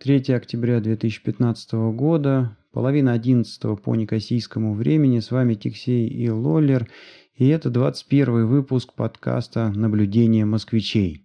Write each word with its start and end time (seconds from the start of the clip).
3 0.00 0.32
октября 0.32 0.80
2015 0.80 1.72
года, 1.92 2.56
половина 2.70 3.14
11 3.14 3.82
по 3.82 3.96
некосийскому 3.96 4.74
времени. 4.74 5.18
С 5.18 5.32
вами 5.32 5.54
Тиксей 5.54 6.06
и 6.06 6.30
Лоллер. 6.30 6.88
И 7.34 7.48
это 7.48 7.68
21 7.68 8.46
выпуск 8.46 8.92
подкаста 8.94 9.72
«Наблюдение 9.74 10.44
москвичей». 10.44 11.24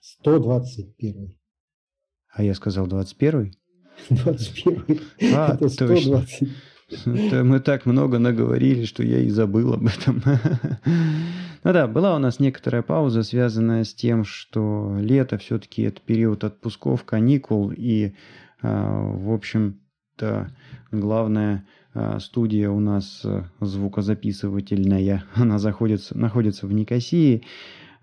Сто 0.00 0.38
двадцать 0.38 0.96
первый. 0.96 1.36
А 2.32 2.44
я 2.44 2.54
сказал 2.54 2.86
21 2.86 3.52
21 4.10 5.00
А, 5.34 5.54
Это 5.54 5.68
120. 5.68 6.48
Это 7.06 7.44
мы 7.44 7.60
так 7.60 7.86
много 7.86 8.18
наговорили, 8.18 8.84
что 8.84 9.02
я 9.02 9.18
и 9.18 9.28
забыл 9.28 9.74
об 9.74 9.86
этом. 9.86 10.22
Ну 11.64 11.72
да, 11.72 11.88
была 11.88 12.14
у 12.14 12.18
нас 12.20 12.38
некоторая 12.38 12.82
пауза, 12.82 13.24
связанная 13.24 13.82
с 13.82 13.92
тем, 13.92 14.24
что 14.24 14.96
лето 15.00 15.36
все-таки 15.36 15.82
это 15.82 16.00
период 16.00 16.44
отпусков, 16.44 17.02
каникул, 17.02 17.72
и, 17.76 18.12
а, 18.62 19.02
в 19.02 19.32
общем-то, 19.32 20.52
главная 20.92 21.66
а, 21.92 22.20
студия 22.20 22.70
у 22.70 22.78
нас 22.78 23.22
э, 23.24 23.42
звукозаписывательная, 23.60 25.24
она 25.34 25.58
заходится, 25.58 26.16
находится 26.16 26.68
в 26.68 26.72
Никосии, 26.72 27.42
а, 27.42 27.46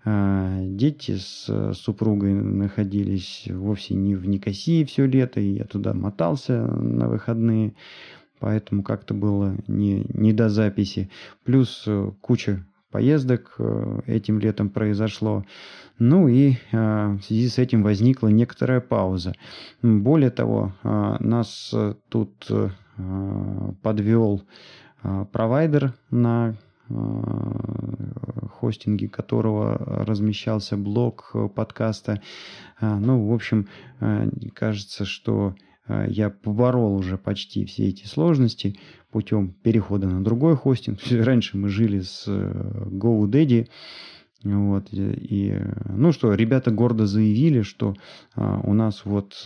Дети 0.04 1.16
с 1.16 1.46
э, 1.48 1.72
супругой 1.72 2.34
находились 2.34 3.48
вовсе 3.50 3.94
не 3.94 4.14
в 4.14 4.26
Никосии 4.26 4.84
все 4.84 5.06
лето, 5.06 5.40
и 5.40 5.56
я 5.56 5.64
туда 5.64 5.94
мотался 5.94 6.66
на 6.66 7.08
выходные, 7.08 7.72
поэтому 8.38 8.82
как-то 8.82 9.14
было 9.14 9.56
не, 9.66 10.04
не 10.12 10.34
до 10.34 10.50
записи. 10.50 11.08
Плюс 11.44 11.84
э, 11.86 12.10
куча 12.20 12.66
поездок 12.90 13.54
э, 13.58 14.00
этим 14.06 14.40
летом 14.40 14.68
произошло. 14.68 15.46
Ну 15.98 16.28
и 16.28 16.56
в 16.72 17.20
связи 17.22 17.48
с 17.48 17.58
этим 17.58 17.82
возникла 17.84 18.28
некоторая 18.28 18.80
пауза. 18.80 19.32
Более 19.80 20.30
того, 20.30 20.72
нас 20.82 21.72
тут 22.08 22.50
подвел 23.80 24.42
провайдер 25.30 25.94
на 26.10 26.56
хостинге 28.64 29.08
которого 29.08 30.04
размещался 30.06 30.76
блог 30.76 31.30
э, 31.34 31.48
подкаста. 31.54 32.22
А, 32.80 32.98
ну, 32.98 33.26
в 33.26 33.32
общем, 33.32 33.68
э, 34.00 34.30
кажется, 34.54 35.04
что 35.04 35.54
э, 35.86 36.06
я 36.08 36.30
поборол 36.30 36.96
уже 36.96 37.18
почти 37.18 37.66
все 37.66 37.88
эти 37.88 38.06
сложности 38.06 38.78
путем 39.10 39.52
перехода 39.62 40.08
на 40.08 40.24
другой 40.24 40.56
хостинг. 40.56 40.98
Раньше 41.10 41.58
мы 41.58 41.68
жили 41.68 42.00
с 42.00 42.26
GoDaddy, 42.26 43.68
вот, 44.44 44.88
и, 44.92 45.58
ну 45.88 46.12
что, 46.12 46.34
ребята 46.34 46.70
гордо 46.70 47.06
заявили, 47.06 47.62
что 47.62 47.94
а, 48.34 48.60
у 48.62 48.74
нас 48.74 49.06
вот 49.06 49.42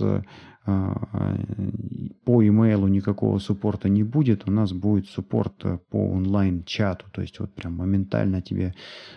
по 2.24 2.46
имейлу 2.46 2.88
никакого 2.88 3.38
суппорта 3.38 3.88
не 3.88 4.02
будет, 4.02 4.46
у 4.46 4.52
нас 4.52 4.72
будет 4.74 5.08
суппорт 5.08 5.54
э, 5.64 5.78
по 5.88 6.10
онлайн-чату, 6.10 7.06
то 7.10 7.22
есть 7.22 7.40
вот 7.40 7.54
прям 7.54 7.76
моментально 7.76 8.42
тебе 8.42 8.74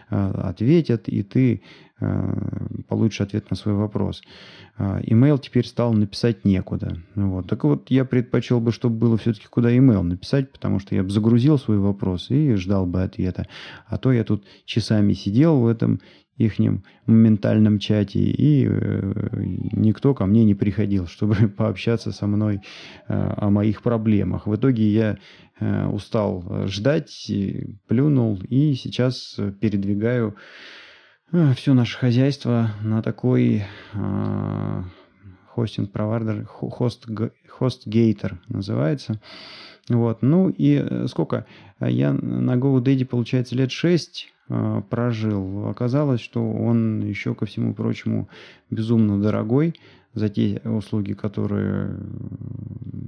э, 0.09 0.31
ответят, 0.43 1.09
и 1.09 1.21
ты 1.21 1.61
э, 1.99 2.67
получишь 2.87 3.19
ответ 3.19 3.49
на 3.49 3.57
свой 3.57 3.75
вопрос. 3.75 4.21
Имейл 4.77 5.37
теперь 5.37 5.65
стал 5.65 5.93
написать 5.93 6.45
некуда. 6.45 6.97
Вот. 7.15 7.47
Так 7.47 7.65
вот, 7.65 7.91
я 7.91 8.05
предпочел 8.05 8.61
бы, 8.61 8.71
чтобы 8.71 8.95
было 8.95 9.17
все-таки 9.17 9.47
куда 9.47 9.75
имейл 9.75 10.03
написать, 10.03 10.51
потому 10.51 10.79
что 10.79 10.95
я 10.95 11.03
бы 11.03 11.09
загрузил 11.09 11.59
свой 11.59 11.79
вопрос 11.79 12.31
и 12.31 12.55
ждал 12.55 12.85
бы 12.85 13.03
ответа. 13.03 13.45
А 13.87 13.97
то 13.97 14.11
я 14.13 14.23
тут 14.23 14.45
часами 14.65 15.13
сидел 15.13 15.59
в 15.59 15.67
этом 15.67 15.99
ихнем 16.45 16.83
ментальном 17.07 17.79
чате, 17.79 18.19
и 18.19 18.67
э, 18.67 19.13
никто 19.73 20.13
ко 20.13 20.25
мне 20.25 20.43
не 20.43 20.55
приходил, 20.55 21.07
чтобы 21.07 21.35
пообщаться 21.57 22.11
со 22.11 22.27
мной 22.27 22.61
э, 23.07 23.33
о 23.37 23.49
моих 23.49 23.81
проблемах. 23.81 24.47
В 24.47 24.55
итоге 24.55 24.87
я 24.87 25.17
э, 25.59 25.87
устал 25.87 26.67
ждать, 26.67 27.31
плюнул 27.87 28.39
и 28.49 28.73
сейчас 28.73 29.39
передвигаю 29.59 30.35
все 31.55 31.73
наше 31.73 31.97
хозяйство 31.97 32.71
на 32.83 33.01
такой 33.01 33.63
хостинг-провайдер, 35.55 36.45
хост, 36.45 37.07
хостгейтер 37.47 38.41
называется. 38.49 39.21
Вот. 39.87 40.21
Ну 40.21 40.49
и 40.49 41.07
сколько? 41.07 41.45
Я 41.79 42.11
на 42.11 42.55
GoDaddy, 42.57 43.05
получается, 43.05 43.55
лет 43.55 43.71
6 43.71 44.31
Э, 44.53 44.81
прожил. 44.89 45.69
Оказалось, 45.69 46.19
что 46.19 46.45
он 46.51 47.05
еще 47.05 47.33
ко 47.33 47.45
всему 47.45 47.73
прочему 47.73 48.27
безумно 48.69 49.21
дорогой 49.21 49.75
за 50.13 50.27
те 50.27 50.61
услуги, 50.65 51.13
которые 51.13 51.95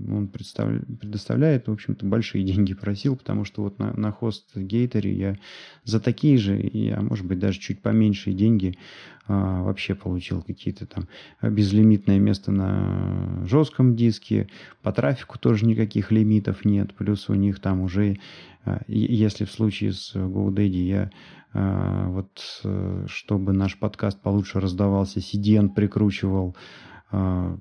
он 0.10 0.30
предоставляет, 0.30 1.68
в 1.68 1.72
общем-то, 1.74 2.06
большие 2.06 2.46
деньги 2.50 2.74
просил, 2.74 3.18
потому 3.18 3.44
что 3.44 3.64
вот 3.64 3.78
на, 3.78 3.94
на 3.94 4.14
хост 4.14 4.56
гейтере 4.56 5.14
я 5.14 5.38
за 5.84 6.00
такие 6.00 6.38
же, 6.38 6.58
и, 6.62 6.90
а 6.92 7.02
может 7.02 7.26
быть 7.26 7.40
даже 7.40 7.60
чуть 7.60 7.82
поменьше 7.82 8.32
деньги 8.32 8.78
а, 9.28 9.64
вообще 9.64 9.96
получил 9.96 10.42
какие-то 10.42 10.86
там 10.86 11.10
безлимитное 11.42 12.20
место 12.20 12.54
на 12.54 13.46
жестком 13.46 13.98
диске, 13.98 14.48
по 14.82 14.94
трафику 14.94 15.38
тоже 15.38 15.66
никаких 15.66 16.10
лимитов 16.12 16.64
нет, 16.64 16.94
плюс 16.94 17.28
у 17.28 17.34
них 17.34 17.60
там 17.60 17.82
уже, 17.82 18.18
если 18.88 19.46
в 19.46 19.52
случае 19.52 19.94
с 19.94 20.16
GoDaddy 20.16 20.68
я 20.68 21.12
а, 21.54 22.08
вот, 22.10 22.42
э, 22.64 23.06
чтобы 23.08 23.54
наш 23.54 23.78
подкаст 23.78 24.20
получше 24.20 24.60
раздавался, 24.60 25.20
CDN 25.20 25.70
прикручивал 25.70 26.56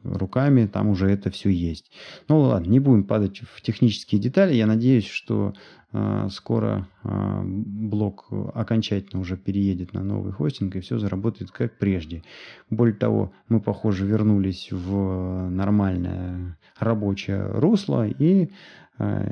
руками, 0.05 0.67
там 0.67 0.89
уже 0.89 1.11
это 1.11 1.31
все 1.31 1.51
есть. 1.51 1.91
Ну 2.29 2.41
ладно, 2.41 2.71
не 2.71 2.81
будем 2.81 3.05
падать 3.05 3.41
в 3.41 3.61
технические 3.61 4.21
детали. 4.21 4.55
Я 4.55 4.67
надеюсь, 4.67 5.07
что 5.07 5.55
а, 5.95 6.29
скоро 6.31 6.89
а, 7.03 7.43
блок 7.45 8.27
окончательно 8.55 9.21
уже 9.21 9.37
переедет 9.37 9.93
на 9.93 10.03
новый 10.03 10.33
хостинг 10.33 10.77
и 10.77 10.81
все 10.81 10.99
заработает 10.99 11.51
как 11.51 11.77
прежде. 11.79 12.23
Более 12.71 12.95
того, 12.95 13.33
мы, 13.49 13.61
похоже, 13.61 14.07
вернулись 14.07 14.69
в 14.73 15.51
нормальное 15.51 16.57
рабочее 16.79 17.47
русло 17.47 18.07
и 18.07 18.51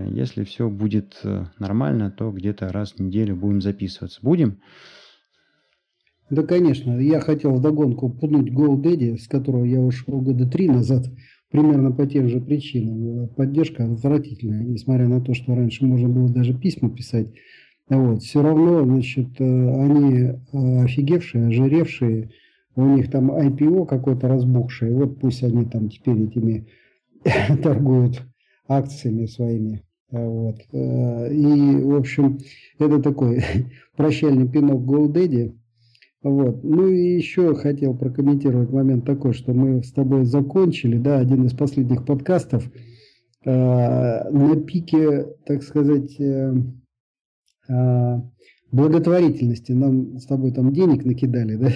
если 0.07 0.43
все 0.45 0.69
будет 0.69 1.23
нормально, 1.59 2.11
то 2.11 2.33
где-то 2.33 2.73
раз 2.73 2.93
в 2.95 2.99
неделю 2.99 3.37
будем 3.37 3.61
записываться. 3.61 4.19
Будем? 4.23 4.59
Да, 6.31 6.43
конечно. 6.45 6.99
Я 6.99 7.21
хотел 7.21 7.55
вдогонку 7.55 8.09
пнуть 8.09 8.51
GoDaddy, 8.51 9.19
с 9.19 9.27
которого 9.27 9.65
я 9.65 9.81
ушел 9.81 10.21
года 10.21 10.47
три 10.47 10.69
назад, 10.69 11.11
примерно 11.51 11.91
по 11.91 12.07
тем 12.07 12.29
же 12.29 12.41
причинам. 12.41 13.29
Поддержка 13.29 13.85
отвратительная, 13.85 14.65
несмотря 14.65 15.09
на 15.09 15.21
то, 15.21 15.35
что 15.35 15.55
раньше 15.55 15.85
можно 15.85 16.09
было 16.09 16.29
даже 16.29 16.55
письма 16.55 16.89
писать. 16.89 17.29
Вот. 17.89 18.23
Все 18.23 18.41
равно, 18.41 18.85
значит, 18.85 19.41
э, 19.41 19.45
они 19.45 20.15
э, 20.21 20.85
офигевшие, 20.85 21.49
ожиревшие, 21.49 22.31
у 22.77 22.83
них 22.83 23.11
там 23.11 23.33
IPO 23.33 23.87
какой-то 23.87 24.29
разбухший, 24.29 24.95
вот 24.95 25.19
пусть 25.19 25.43
они 25.43 25.65
там 25.65 25.89
теперь 25.89 26.23
этими 26.23 26.69
торгуют 27.63 28.23
акциями 28.69 29.27
своими. 29.27 29.83
Вот. 30.13 30.57
Э, 30.73 31.35
и, 31.35 31.83
в 31.83 31.97
общем, 31.97 32.39
это 32.79 33.03
такой 33.03 33.43
прощальный 33.97 34.49
пинок 34.49 34.83
GoDaddy. 34.83 35.57
Вот. 36.23 36.63
Ну 36.63 36.89
и 36.89 37.17
еще 37.17 37.55
хотел 37.55 37.97
прокомментировать 37.97 38.71
момент 38.71 39.07
такой, 39.07 39.33
что 39.33 39.55
мы 39.55 39.83
с 39.83 39.93
тобой 39.93 40.25
закончили, 40.25 40.99
да, 40.99 41.19
один 41.19 41.47
из 41.47 41.55
последних 41.55 42.05
подкастов 42.05 42.71
э, 43.45 43.51
на 44.31 44.57
пике, 44.57 45.29
так 45.47 45.63
сказать, 45.63 46.21
э, 46.21 46.53
э, 47.69 48.21
благотворительности. 48.73 49.73
Нам 49.73 50.19
с 50.19 50.27
тобой 50.27 50.53
там 50.53 50.73
денег 50.73 51.05
накидали, 51.05 51.57
да, 51.57 51.71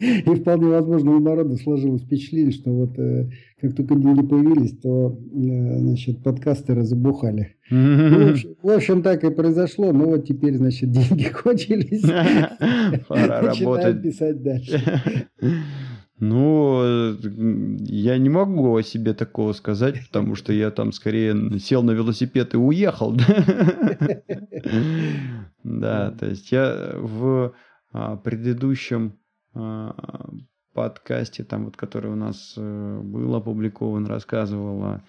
и 0.00 0.34
вполне 0.34 0.66
возможно 0.68 1.12
у 1.12 1.20
народа 1.20 1.56
сложилось 1.56 2.02
впечатление, 2.02 2.52
что 2.52 2.70
вот 2.70 2.98
э, 2.98 3.30
как 3.60 3.74
только 3.74 3.94
деньги 3.96 4.26
появились, 4.26 4.78
то, 4.78 5.18
э, 5.32 5.78
значит, 5.80 6.22
подкастеры 6.22 6.84
забухали. 6.84 7.56
Ну, 7.70 8.34
в, 8.62 8.70
общем, 8.70 9.02
так 9.02 9.24
и 9.24 9.30
произошло, 9.30 9.92
но 9.92 10.06
вот 10.06 10.26
теперь, 10.26 10.56
значит, 10.56 10.90
деньги 10.90 11.28
кончились. 11.42 12.02
Пора 13.08 13.40
работать. 13.40 14.02
писать 14.02 14.42
дальше. 14.42 14.82
Ну, 16.20 17.16
я 17.86 18.18
не 18.18 18.28
могу 18.28 18.76
о 18.76 18.82
себе 18.82 19.14
такого 19.14 19.54
сказать, 19.54 19.94
потому 20.06 20.34
что 20.34 20.52
я 20.52 20.70
там 20.70 20.92
скорее 20.92 21.58
сел 21.58 21.82
на 21.82 21.92
велосипед 21.92 22.52
и 22.52 22.58
уехал. 22.58 23.16
Да, 25.78 26.10
то 26.10 26.26
есть 26.26 26.50
я 26.50 26.92
в 26.96 27.54
а, 27.92 28.16
предыдущем 28.16 29.18
а, 29.54 29.94
подкасте, 30.72 31.44
там 31.44 31.66
вот, 31.66 31.76
который 31.76 32.10
у 32.10 32.16
нас 32.16 32.54
э, 32.56 33.00
был 33.02 33.34
опубликован, 33.34 34.06
рассказывал 34.06 34.82
о 34.82 35.04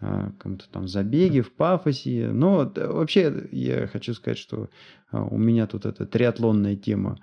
а, 0.00 0.30
каком-то 0.32 0.68
там 0.70 0.88
забеге, 0.88 1.42
в 1.42 1.52
пафосе. 1.52 2.30
Но 2.32 2.70
вообще 2.74 3.48
я 3.52 3.86
хочу 3.86 4.14
сказать, 4.14 4.38
что 4.38 4.68
у 5.12 5.38
меня 5.38 5.66
тут 5.66 5.86
эта 5.86 6.06
триатлонная 6.06 6.76
тема 6.76 7.18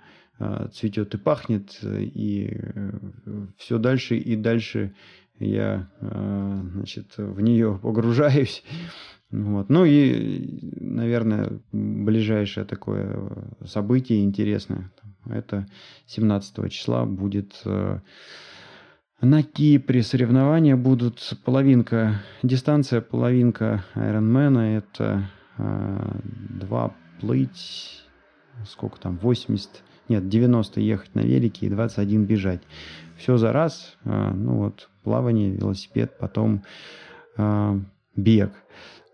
цветет 0.72 1.14
и 1.14 1.18
пахнет, 1.18 1.78
и 1.82 2.50
э, 2.52 2.92
все 3.56 3.78
дальше 3.78 4.16
и 4.16 4.34
дальше 4.34 4.94
я 5.38 5.90
значит, 6.00 7.16
в 7.16 7.40
нее 7.40 7.78
погружаюсь. 7.80 8.64
Вот. 9.30 9.68
Ну 9.68 9.84
и, 9.84 10.60
наверное, 10.80 11.60
ближайшее 11.72 12.64
такое 12.64 13.18
событие 13.64 14.24
интересное, 14.24 14.92
это 15.26 15.66
17 16.06 16.70
числа 16.70 17.04
будет 17.04 17.60
э, 17.64 17.98
на 19.24 19.42
Кипре 19.42 20.02
соревнования 20.02 20.76
будут 20.76 21.38
половинка, 21.44 22.22
дистанция 22.42 23.00
половинка 23.00 23.84
Ironman, 23.94 24.58
это 24.58 25.30
э, 25.56 26.18
два 26.60 26.94
плыть, 27.20 28.04
сколько 28.66 29.00
там, 29.00 29.16
80, 29.16 29.82
нет, 30.10 30.28
90 30.28 30.80
ехать 30.80 31.14
на 31.14 31.20
велике 31.20 31.66
и 31.66 31.70
21 31.70 32.26
бежать. 32.26 32.60
Все 33.16 33.38
за 33.38 33.52
раз, 33.52 33.96
э, 34.04 34.32
ну 34.34 34.56
вот, 34.56 34.90
плавание, 35.04 35.50
велосипед, 35.52 36.18
потом 36.18 36.62
э, 37.38 37.80
бег. 38.16 38.52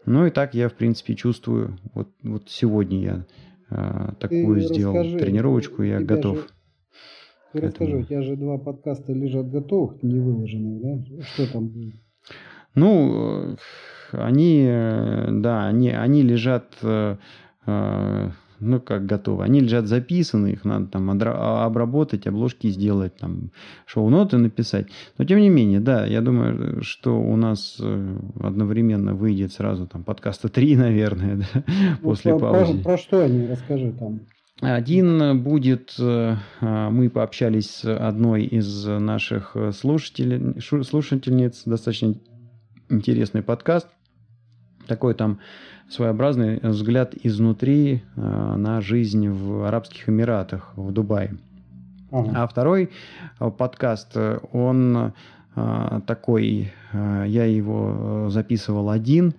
Ну 0.07 0.27
и 0.27 0.31
так 0.31 0.55
я, 0.55 0.69
в 0.69 0.75
принципе, 0.75 1.15
чувствую, 1.15 1.79
вот, 1.95 2.09
вот 2.23 2.49
сегодня 2.49 3.01
я 3.01 3.27
э, 3.71 4.13
такую 4.19 4.61
Ты 4.61 4.67
сделал 4.67 4.95
расскажи, 4.95 5.19
тренировочку, 5.19 5.83
я 5.83 6.01
готов. 6.01 6.39
Же 6.39 6.47
ты 7.53 7.61
расскажи, 7.61 7.97
у 7.97 8.03
тебя 8.03 8.23
же 8.23 8.37
два 8.37 8.59
подкаста 8.59 9.13
лежат 9.13 9.51
готовых, 9.51 10.03
не 10.03 10.19
выложенных, 10.19 10.81
да? 10.83 11.23
Что 11.25 11.53
там? 11.53 11.73
Ну, 12.75 13.57
они, 14.13 14.65
да, 14.65 15.67
они, 15.67 15.91
они 15.91 16.23
лежат, 16.23 16.77
э, 16.83 17.17
э, 17.67 18.31
ну, 18.61 18.81
как 18.81 19.07
готовы. 19.07 19.45
Они 19.45 19.61
лежат 19.61 19.87
записаны, 19.87 20.49
их 20.49 20.65
надо 20.65 20.87
там 20.87 21.11
обработать, 21.11 22.27
обложки 22.27 22.69
сделать, 22.69 23.17
там, 23.17 23.51
шоу-ноты 23.87 24.37
написать. 24.39 24.89
Но, 25.19 25.25
тем 25.25 25.41
не 25.41 25.49
менее, 25.49 25.81
да, 25.81 26.07
я 26.07 26.21
думаю, 26.21 26.83
что 26.83 27.21
у 27.21 27.37
нас 27.37 27.79
э, 27.81 28.17
одновременно 28.41 29.15
выйдет 29.15 29.53
сразу 29.53 29.87
там 29.87 30.05
подкаста 30.05 30.49
три, 30.49 30.77
наверное, 30.77 31.37
да, 31.37 31.65
ну, 31.65 31.97
после 32.03 32.33
про, 32.33 32.53
паузы. 32.53 32.75
Про, 32.75 32.83
про 32.83 32.99
что 32.99 33.25
они, 33.25 33.47
расскажи 33.47 33.93
там. 33.93 34.21
Один 34.61 35.43
будет, 35.43 35.95
э, 35.99 36.37
мы 36.61 37.09
пообщались 37.09 37.71
с 37.71 37.85
одной 37.85 38.45
из 38.45 38.85
наших 38.85 39.57
слушателей, 39.73 40.61
слушательниц, 40.61 41.63
достаточно 41.65 42.15
интересный 42.91 43.43
подкаст, 43.43 43.89
такой 44.91 45.15
там 45.15 45.39
своеобразный 45.89 46.59
взгляд 46.63 47.15
изнутри 47.23 48.03
э, 48.17 48.57
на 48.57 48.81
жизнь 48.81 49.29
в 49.29 49.65
Арабских 49.67 50.09
Эмиратах, 50.09 50.73
в 50.75 50.93
Дубае. 50.93 51.37
Ага. 52.11 52.33
А 52.35 52.47
второй 52.49 52.91
э, 53.39 53.51
подкаст, 53.51 54.17
он 54.53 55.13
такой, 56.07 56.73
я 56.93 57.45
его 57.45 58.29
записывал 58.31 58.89
один, 58.89 59.35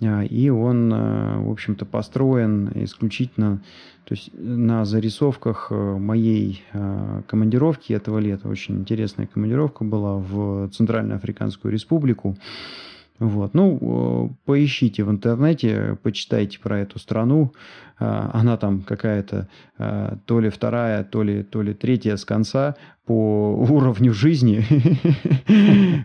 и 0.00 0.50
он, 0.50 0.90
в 0.90 1.50
общем-то, 1.50 1.86
построен 1.86 2.72
исключительно 2.74 3.60
то 4.04 4.14
есть 4.14 4.30
на 4.34 4.84
зарисовках 4.84 5.68
э, 5.70 5.74
моей 5.74 6.62
э, 6.72 7.22
командировки 7.26 7.94
этого 7.94 8.18
лета, 8.18 8.48
очень 8.48 8.80
интересная 8.80 9.26
командировка 9.26 9.82
была 9.82 10.16
в 10.16 10.68
Центральноафриканскую 10.70 11.72
республику. 11.72 12.36
Вот. 13.18 13.54
Ну, 13.54 13.78
э, 13.80 14.34
поищите 14.44 15.04
в 15.04 15.10
интернете, 15.10 15.98
почитайте 16.02 16.58
про 16.58 16.80
эту 16.80 16.98
страну. 16.98 17.52
Она 17.96 18.56
там 18.56 18.82
какая-то 18.82 19.48
то 19.78 20.40
ли 20.40 20.50
вторая, 20.50 21.04
то 21.04 21.22
ли, 21.22 21.44
то 21.44 21.62
ли 21.62 21.74
третья 21.74 22.16
с 22.16 22.24
конца 22.24 22.74
по 23.06 23.54
уровню 23.70 24.12
жизни 24.12 24.64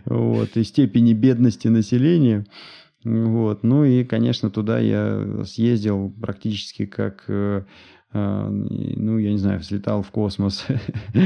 вот, 0.04 0.56
и 0.56 0.64
степени 0.64 1.12
бедности 1.12 1.68
населения. 1.68 2.46
Вот. 3.04 3.62
Ну 3.62 3.84
и, 3.84 4.04
конечно, 4.04 4.50
туда 4.50 4.78
я 4.78 5.44
съездил 5.44 6.12
практически 6.20 6.84
как, 6.84 7.24
э, 7.28 7.62
э, 8.12 8.48
ну, 8.48 9.18
я 9.18 9.32
не 9.32 9.38
знаю, 9.38 9.58
взлетал 9.58 10.02
в 10.02 10.10
космос. 10.10 10.66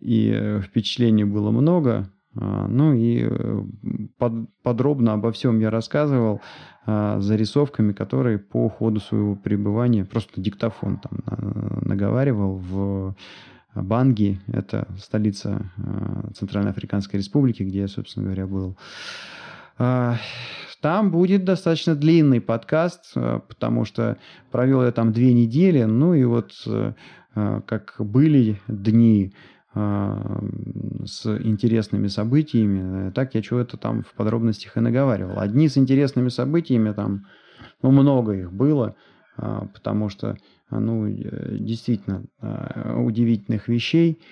И 0.00 0.60
впечатлений 0.62 1.24
было 1.24 1.50
много. 1.50 2.08
А, 2.40 2.66
ну 2.66 2.94
и 2.94 3.28
э, 3.30 3.62
под, 4.18 4.32
подробно 4.62 5.12
обо 5.12 5.30
всем 5.30 5.60
я 5.60 5.70
рассказывал 5.70 6.40
а, 6.86 7.20
зарисовками, 7.20 7.92
которые 7.92 8.38
по 8.38 8.68
ходу 8.68 8.98
своего 8.98 9.36
пребывания, 9.36 10.04
просто 10.04 10.40
диктофон 10.40 10.98
там 10.98 11.20
наговаривал 11.82 12.56
в 12.56 13.14
Банги, 13.74 14.40
это 14.48 14.88
столица 14.98 15.70
Центральноафриканской 16.34 17.18
Республики, 17.18 17.62
где 17.62 17.80
я, 17.80 17.88
собственно 17.88 18.24
говоря, 18.24 18.46
был. 18.48 18.76
Там 19.76 21.10
будет 21.10 21.44
достаточно 21.44 21.94
длинный 21.94 22.40
подкаст, 22.40 23.12
потому 23.14 23.84
что 23.84 24.16
провел 24.50 24.82
я 24.82 24.90
там 24.92 25.12
две 25.12 25.32
недели. 25.32 25.84
Ну 25.84 26.14
и 26.14 26.24
вот 26.24 26.52
э, 26.66 26.92
как 27.34 27.94
были 27.98 28.60
дни 28.66 29.32
с 29.72 31.26
интересными 31.26 32.08
событиями, 32.08 33.10
так 33.12 33.34
я 33.34 33.42
чего-то 33.42 33.76
там 33.76 34.02
в 34.02 34.12
подробностях 34.14 34.76
и 34.76 34.80
наговаривал. 34.80 35.38
Одни 35.38 35.68
с 35.68 35.78
интересными 35.78 36.28
событиями, 36.28 36.92
там, 36.92 37.26
ну, 37.80 37.92
много 37.92 38.32
их 38.32 38.52
было, 38.52 38.96
потому 39.36 40.08
что, 40.08 40.36
ну, 40.70 41.06
действительно, 41.08 42.24
удивительных 42.96 43.68
вещей– 43.68 44.20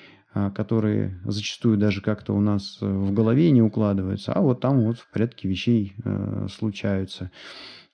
которые 0.55 1.19
зачастую 1.25 1.79
даже 1.79 2.00
как-то 2.00 2.34
у 2.34 2.41
нас 2.41 2.79
э, 2.81 2.87
в 2.87 3.12
голове 3.12 3.50
не 3.50 3.62
укладываются, 3.62 4.32
а 4.32 4.41
вот 4.41 4.61
там 4.61 4.82
вот 4.82 4.99
в 4.99 5.11
порядке 5.11 5.49
вещей 5.49 5.94
э, 6.05 6.46
случаются. 6.50 7.31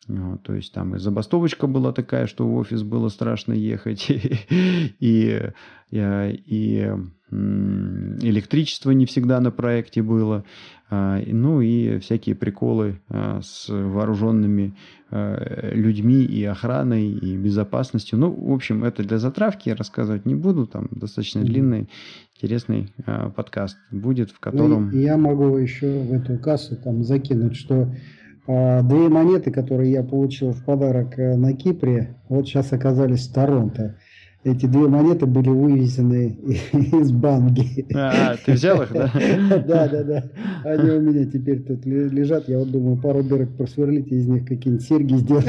Вот, 0.09 0.43
то 0.43 0.55
есть 0.55 0.73
там 0.73 0.97
и 0.97 0.99
забастовочка 0.99 1.67
была 1.67 1.93
такая, 1.93 2.27
что 2.27 2.47
в 2.47 2.55
офис 2.56 2.83
было 2.83 3.09
страшно 3.09 3.53
ехать, 3.53 4.11
и, 5.01 5.51
и, 5.91 6.41
и 6.47 6.93
электричество 7.31 8.91
не 8.91 9.06
всегда 9.06 9.41
на 9.41 9.51
проекте 9.51 10.03
было, 10.03 10.45
а, 10.91 11.21
ну 11.27 11.61
и 11.61 11.99
всякие 11.99 12.35
приколы 12.35 13.01
а, 13.09 13.41
с 13.43 13.67
вооруженными 13.69 14.75
а, 15.11 15.73
людьми 15.73 16.23
и 16.23 16.45
охраной, 16.45 17.11
и 17.11 17.37
безопасностью. 17.37 18.19
Ну, 18.19 18.31
в 18.31 18.52
общем, 18.52 18.85
это 18.85 19.02
для 19.02 19.19
затравки 19.19 19.69
я 19.69 19.76
рассказывать 19.76 20.26
не 20.26 20.35
буду, 20.35 20.67
там 20.67 20.88
достаточно 20.90 21.43
длинный, 21.43 21.88
интересный 22.37 22.93
подкаст 23.35 23.78
будет, 23.90 24.31
в 24.31 24.38
котором... 24.38 24.90
Ну, 24.90 24.99
я 24.99 25.17
могу 25.17 25.57
еще 25.57 26.00
в 26.00 26.12
эту 26.12 26.38
кассу 26.38 26.76
там 26.76 27.02
закинуть, 27.02 27.57
что 27.57 27.88
Две 28.47 29.09
монеты, 29.09 29.51
которые 29.51 29.93
я 29.93 30.03
получил 30.03 30.53
в 30.53 30.65
подарок 30.65 31.19
э, 31.19 31.35
на 31.37 31.55
Кипре, 31.55 32.17
вот 32.29 32.47
сейчас 32.47 32.73
оказались 32.73 33.27
в 33.27 33.33
Торонто 33.33 33.97
эти 34.45 34.67
две 34.67 34.87
монеты 34.89 35.25
были 35.27 35.49
вывезены 35.49 36.39
из 36.73 37.13
банги. 37.13 37.87
А, 37.95 38.37
ты 38.37 38.53
взял 38.53 38.83
их, 38.83 38.93
да? 38.93 39.11
Да, 39.67 39.89
да, 39.89 40.05
да. 40.05 40.31
Они 40.65 40.91
у 40.91 41.01
меня 41.01 41.25
теперь 41.25 41.63
тут 41.63 41.87
лежат. 41.87 42.49
Я 42.49 42.59
вот 42.59 42.71
думаю, 42.71 43.01
пару 43.01 43.23
дырок 43.23 43.57
просверлить 43.57 44.13
из 44.13 44.27
них 44.27 44.47
какие-нибудь 44.47 44.87
серьги 44.87 45.15
сделать. 45.17 45.47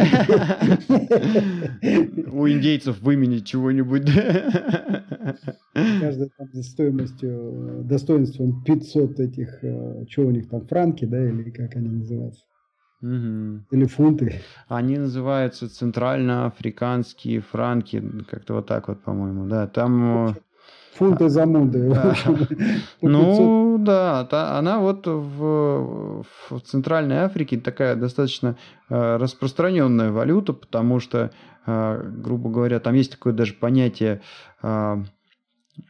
У 2.31 2.47
индейцев 2.47 3.01
выменить 3.01 3.45
чего-нибудь. 3.45 4.09
Каждая 5.73 6.29
там 6.37 6.63
стоимостью, 6.63 7.83
достоинством 7.83 8.63
500 8.63 9.19
этих, 9.19 9.59
э, 9.61 10.05
что 10.09 10.27
у 10.27 10.31
них 10.31 10.47
там, 10.49 10.65
франки, 10.67 11.03
да, 11.05 11.21
или 11.21 11.49
как 11.49 11.75
они 11.75 11.89
называются? 11.89 12.43
Угу. 13.05 13.65
Или 13.69 13.85
фунты. 13.85 14.41
Они 14.67 14.97
называются 14.97 15.69
центральноафриканские 15.69 17.41
франки, 17.41 18.03
как-то 18.29 18.55
вот 18.55 18.65
так 18.65 18.87
вот, 18.87 19.03
по-моему, 19.03 19.45
да. 19.45 19.67
Там... 19.67 20.29
Э, 20.29 20.33
фунты 20.95 21.29
за 21.29 21.45
мунды. 21.45 21.95
Ну 23.01 23.77
да, 23.77 24.27
она 24.57 24.79
вот 24.79 25.05
в, 25.05 26.23
в 26.49 26.59
Центральной 26.63 27.17
Африке 27.17 27.59
такая 27.59 27.95
достаточно 27.95 28.57
э, 28.89 29.17
распространенная 29.17 30.11
валюта, 30.11 30.53
потому 30.53 30.99
что, 30.99 31.29
э, 31.67 32.11
грубо 32.17 32.49
говоря, 32.49 32.79
там 32.79 32.95
есть 32.95 33.11
такое 33.11 33.33
даже 33.33 33.53
понятие 33.53 34.21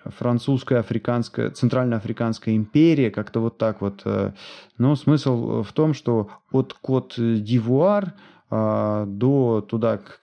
французская, 0.06 0.80
африканская, 0.80 1.50
центральноафриканская 1.52 2.56
империя, 2.56 3.12
как-то 3.12 3.40
вот 3.40 3.58
так 3.58 3.82
вот. 3.82 4.02
Э, 4.06 4.34
но 4.78 4.96
смысл 4.96 5.64
в 5.64 5.74
том, 5.74 5.94
что 5.94 6.30
от 6.52 6.74
Кот-Дивуар 6.74 8.14
до 8.50 9.66
туда, 9.68 9.98
к 9.98 10.22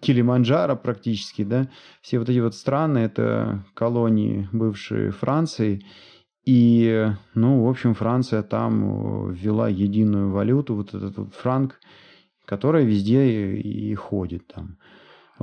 Килиманджаро 0.00 0.74
практически, 0.76 1.44
да, 1.44 1.68
все 2.00 2.18
вот 2.18 2.28
эти 2.28 2.40
вот 2.40 2.54
страны, 2.56 2.98
это 2.98 3.64
колонии 3.74 4.48
бывшей 4.52 5.10
Франции, 5.10 5.84
И, 6.44 7.08
ну, 7.34 7.64
в 7.64 7.68
общем, 7.68 7.94
Франция 7.94 8.42
там 8.42 9.32
ввела 9.32 9.68
единую 9.68 10.30
валюту, 10.32 10.74
вот 10.74 10.92
этот 10.92 11.16
вот 11.16 11.34
франк, 11.34 11.78
которая 12.44 12.84
везде 12.84 13.54
и 13.54 13.94
ходит 13.94 14.48
там. 14.48 14.76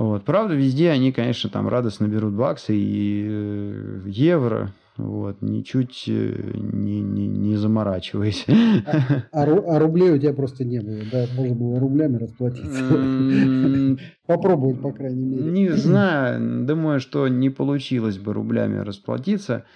Вот. 0.00 0.24
Правда, 0.24 0.54
везде 0.54 0.88
они, 0.88 1.12
конечно, 1.12 1.50
там 1.50 1.68
радостно 1.68 2.06
берут 2.06 2.32
баксы 2.32 2.74
и 2.74 4.00
евро, 4.06 4.72
вот, 4.96 5.42
ничуть 5.42 6.04
э, 6.08 6.52
не, 6.54 7.02
не, 7.02 7.26
не 7.26 7.56
заморачиваясь. 7.56 8.46
А, 8.86 9.20
а, 9.30 9.42
а 9.42 9.78
рублей 9.78 10.10
у 10.12 10.18
тебя 10.18 10.32
просто 10.32 10.64
не 10.64 10.80
было, 10.80 11.00
да? 11.12 11.26
Можно 11.36 11.54
было 11.54 11.78
рублями 11.78 12.16
расплатиться. 12.16 13.98
Попробовать, 14.26 14.80
по 14.80 14.90
крайней 14.90 15.26
мере. 15.26 15.50
Не 15.50 15.68
знаю, 15.68 16.64
думаю, 16.64 16.98
что 17.00 17.28
не 17.28 17.50
получилось 17.50 18.16
бы 18.16 18.32
рублями 18.32 18.78
расплатиться. 18.78 19.66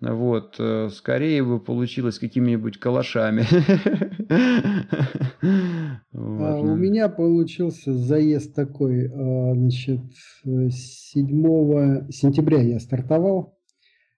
Вот, 0.00 0.56
э, 0.58 0.88
скорее 0.90 1.44
бы 1.44 1.60
получилось 1.60 2.18
какими-нибудь 2.18 2.78
калашами. 2.78 3.44
А 5.42 6.60
у 6.60 6.76
меня 6.76 7.08
получился 7.08 7.94
заезд 7.94 8.54
такой, 8.54 9.06
а, 9.06 9.54
значит, 9.54 10.00
7 10.44 12.10
сентября 12.10 12.60
я 12.60 12.78
стартовал 12.78 13.56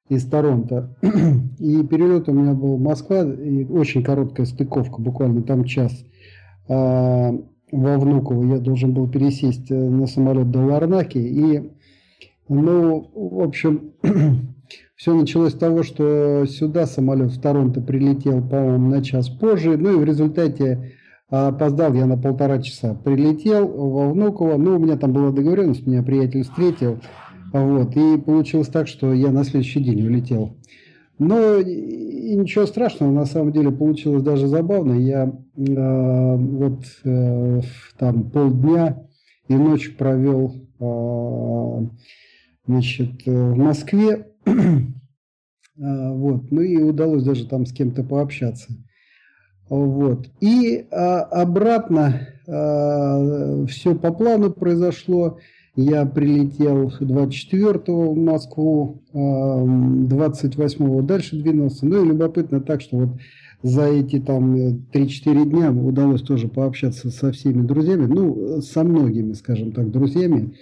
из 0.09 0.25
Торонто. 0.27 0.97
И 1.59 1.83
перелет 1.85 2.29
у 2.29 2.33
меня 2.33 2.55
был 2.55 2.77
Москва, 2.79 3.23
и 3.23 3.65
очень 3.65 4.03
короткая 4.03 4.47
стыковка, 4.47 5.01
буквально 5.01 5.43
там 5.43 5.65
час. 5.65 6.05
А, 6.69 7.33
во 7.71 7.99
Внуково 7.99 8.45
я 8.55 8.59
должен 8.59 8.93
был 8.93 9.09
пересесть 9.09 9.71
э, 9.71 9.75
на 9.75 10.07
самолет 10.07 10.51
до 10.51 10.61
Ларнаки. 10.61 11.19
И, 11.19 11.73
ну, 12.49 13.11
в 13.15 13.41
общем, 13.41 13.93
все 14.97 15.15
началось 15.15 15.53
с 15.53 15.59
того, 15.59 15.83
что 15.83 16.45
сюда 16.47 16.87
самолет 16.87 17.33
в 17.33 17.41
Торонто 17.41 17.81
прилетел, 17.81 18.41
по-моему, 18.41 18.89
на 18.89 19.03
час 19.03 19.29
позже. 19.29 19.77
Ну 19.77 19.95
и 19.95 19.97
в 19.97 20.05
результате 20.05 20.93
а, 21.29 21.49
опоздал 21.49 21.95
я 21.95 22.07
на 22.07 22.17
полтора 22.17 22.61
часа. 22.61 22.95
Прилетел 22.95 23.67
во 23.67 24.11
Внуково. 24.11 24.57
Ну, 24.59 24.77
у 24.77 24.79
меня 24.79 24.97
там 24.97 25.13
была 25.13 25.31
договоренность, 25.31 25.87
меня 25.87 26.03
приятель 26.03 26.45
встретил. 26.45 27.01
Вот, 27.53 27.97
и 27.97 28.19
получилось 28.19 28.69
так, 28.69 28.87
что 28.87 29.13
я 29.13 29.33
на 29.33 29.45
следующий 29.45 29.81
день 29.81 30.07
улетел. 30.07 30.57
Но 31.19 31.57
и 31.57 32.35
ничего 32.35 32.67
страшного, 32.67 33.11
на 33.11 33.27
самом 33.27 33.53
деле 33.53 33.71
получилось 33.71 34.23
даже 34.23 34.47
забавно. 34.47 34.95
Я 34.95 35.25
э, 35.25 36.37
вот 36.37 36.85
э, 37.05 37.61
там 37.99 38.31
полдня 38.31 39.07
и 39.49 39.55
ночь 39.55 39.95
провел 39.97 40.55
э, 40.81 41.87
значит, 42.67 43.27
в 43.27 43.57
Москве. 43.57 44.32
Вот, 45.77 46.51
ну 46.51 46.61
и 46.61 46.77
удалось 46.83 47.23
даже 47.23 47.47
там 47.47 47.67
с 47.67 47.73
кем-то 47.73 48.05
пообщаться. 48.05 48.73
Вот. 49.69 50.29
И 50.41 50.87
а, 50.91 51.23
обратно 51.23 52.29
а, 52.47 53.65
все 53.67 53.95
по 53.95 54.13
плану 54.13 54.51
произошло. 54.53 55.39
Я 55.75 56.05
прилетел 56.05 56.93
24-го 57.01 58.13
в 58.13 58.19
Москву, 58.19 59.03
28-го 59.15 60.99
а, 60.99 61.03
дальше 61.03 61.37
двинулся. 61.37 61.87
Ну 61.87 62.05
и 62.05 62.09
любопытно 62.09 62.61
так, 62.61 62.83
что 62.83 62.99
вот 62.99 63.09
за 63.63 63.85
эти 63.87 64.21
там 64.21 64.55
3-4 64.55 65.49
дня 65.49 65.73
удалось 65.73 66.21
тоже 66.21 66.49
пообщаться 66.49 67.09
со 67.11 67.33
всеми 67.33 67.67
друзьями, 67.67 68.05
ну, 68.05 68.61
со 68.61 68.85
многими, 68.85 69.33
скажем 69.33 69.73
так, 69.73 69.91
друзьями. 69.91 70.55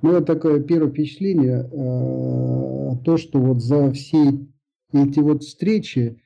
Ну, 0.00 0.12
вот 0.12 0.26
такое 0.26 0.60
первое 0.60 0.90
впечатление, 0.90 1.68
а, 1.72 2.96
то, 3.04 3.16
что 3.16 3.40
вот 3.40 3.62
за 3.62 3.90
все 3.92 4.32
эти 4.92 5.20
вот 5.20 5.42
встречи 5.42 6.20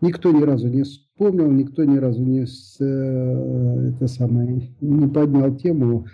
никто 0.00 0.30
ни 0.30 0.42
разу 0.42 0.68
не 0.68 0.82
вспомнил, 0.82 1.50
никто 1.50 1.84
ни 1.84 1.96
разу 1.96 2.22
не, 2.22 2.46
с, 2.46 2.76
э, 2.80 3.90
это 3.90 4.06
самое, 4.06 4.70
не 4.80 5.08
поднял 5.08 5.54
тему 5.56 6.06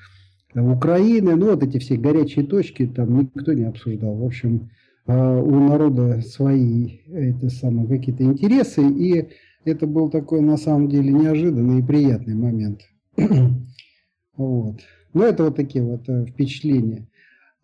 Украины, 0.54 1.34
ну 1.34 1.50
вот 1.50 1.62
эти 1.62 1.78
все 1.78 1.96
горячие 1.96 2.46
точки 2.46 2.86
там 2.86 3.18
никто 3.18 3.52
не 3.52 3.64
обсуждал. 3.64 4.16
В 4.16 4.24
общем, 4.24 4.70
а, 5.06 5.40
у 5.40 5.68
народа 5.68 6.22
свои 6.22 7.00
это 7.08 7.50
самые 7.50 7.88
какие-то 7.88 8.24
интересы, 8.24 8.82
и 8.88 9.28
это 9.64 9.86
был 9.86 10.10
такой 10.10 10.40
на 10.40 10.56
самом 10.56 10.88
деле 10.88 11.12
неожиданный 11.12 11.80
и 11.80 11.86
приятный 11.86 12.34
момент. 12.34 12.82
вот. 14.36 14.80
Ну 15.14 15.22
это 15.22 15.44
вот 15.44 15.56
такие 15.56 15.84
вот 15.84 16.08
э, 16.08 16.26
впечатления. 16.26 17.06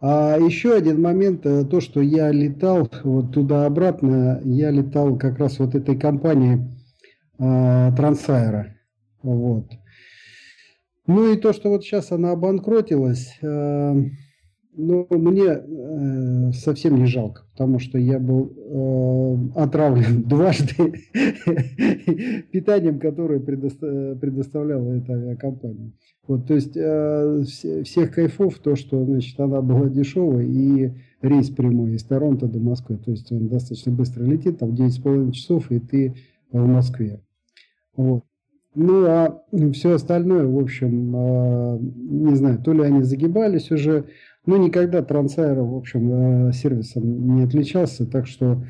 А 0.00 0.38
еще 0.38 0.74
один 0.74 1.02
момент, 1.02 1.44
э, 1.44 1.64
то, 1.64 1.80
что 1.80 2.00
я 2.00 2.30
летал 2.30 2.88
вот 3.02 3.32
туда-обратно, 3.32 4.40
я 4.44 4.70
летал 4.70 5.18
как 5.18 5.38
раз 5.38 5.58
вот 5.58 5.74
этой 5.74 5.98
компании 5.98 6.66
э, 7.38 7.92
Трансайра. 7.96 8.76
Вот. 9.22 9.66
Ну 11.06 11.32
и 11.32 11.36
то, 11.36 11.52
что 11.52 11.70
вот 11.70 11.82
сейчас 11.82 12.12
она 12.12 12.30
обанкротилась, 12.30 13.36
ну, 14.72 15.06
мне 15.10 15.46
э, 15.46 16.52
совсем 16.52 16.96
не 16.96 17.06
жалко, 17.06 17.42
потому 17.52 17.78
что 17.78 17.98
я 17.98 18.18
был 18.18 18.52
э, 18.56 19.60
отравлен 19.60 20.22
дважды 20.28 20.94
питанием, 22.52 23.00
которое 23.00 23.40
предоста 23.40 24.16
предоставляла 24.20 24.92
эта 24.92 25.14
авиакомпания. 25.14 25.92
Вот, 26.26 26.46
то 26.46 26.54
есть 26.54 26.76
э, 26.76 27.42
все, 27.46 27.82
всех 27.82 28.12
кайфов 28.12 28.58
то, 28.58 28.76
что 28.76 29.04
значит, 29.04 29.38
она 29.40 29.60
была 29.60 29.88
дешевая 29.88 30.44
и 30.44 30.92
рейс 31.22 31.50
прямой 31.50 31.94
из 31.94 32.04
Торонто 32.04 32.46
до 32.46 32.60
Москвы. 32.60 32.98
То 32.98 33.10
есть 33.10 33.32
он 33.32 33.48
достаточно 33.48 33.90
быстро 33.90 34.24
летит, 34.24 34.58
там 34.58 34.70
9,5 34.70 35.32
часов, 35.32 35.70
и 35.72 35.80
ты 35.80 36.14
в 36.52 36.66
Москве. 36.66 37.20
Вот. 37.96 38.22
Ну, 38.74 39.04
а 39.06 39.42
все 39.72 39.94
остальное, 39.94 40.46
в 40.46 40.58
общем, 40.58 41.12
а, 41.16 41.78
не 41.78 42.36
знаю, 42.36 42.62
то 42.62 42.72
ли 42.72 42.82
они 42.82 43.02
загибались 43.02 43.72
уже, 43.72 44.04
но 44.46 44.56
никогда 44.56 45.02
Трансайра, 45.02 45.62
в 45.62 45.74
общем, 45.76 46.48
а, 46.48 46.52
сервисом 46.52 47.36
не 47.36 47.44
отличался, 47.44 48.06
так 48.06 48.26
что... 48.26 48.64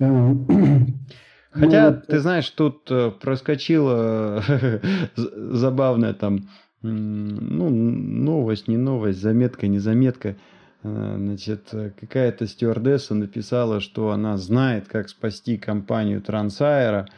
А, 0.00 0.34
Хотя, 1.50 1.90
ну, 1.90 2.02
ты 2.08 2.18
знаешь, 2.18 2.50
тут 2.50 2.90
э, 2.90 3.12
проскочила 3.12 4.42
забавная 5.16 6.12
там, 6.12 6.48
ну, 6.82 7.70
новость, 7.70 8.66
не 8.66 8.76
новость, 8.76 9.20
заметка, 9.20 9.68
не 9.68 9.78
заметка. 9.78 10.36
Значит, 10.82 11.72
какая-то 11.98 12.46
стюардесса 12.46 13.14
написала, 13.14 13.80
что 13.80 14.10
она 14.10 14.36
знает, 14.36 14.88
как 14.88 15.08
спасти 15.08 15.56
компанию 15.56 16.20
Трансайра. 16.20 17.08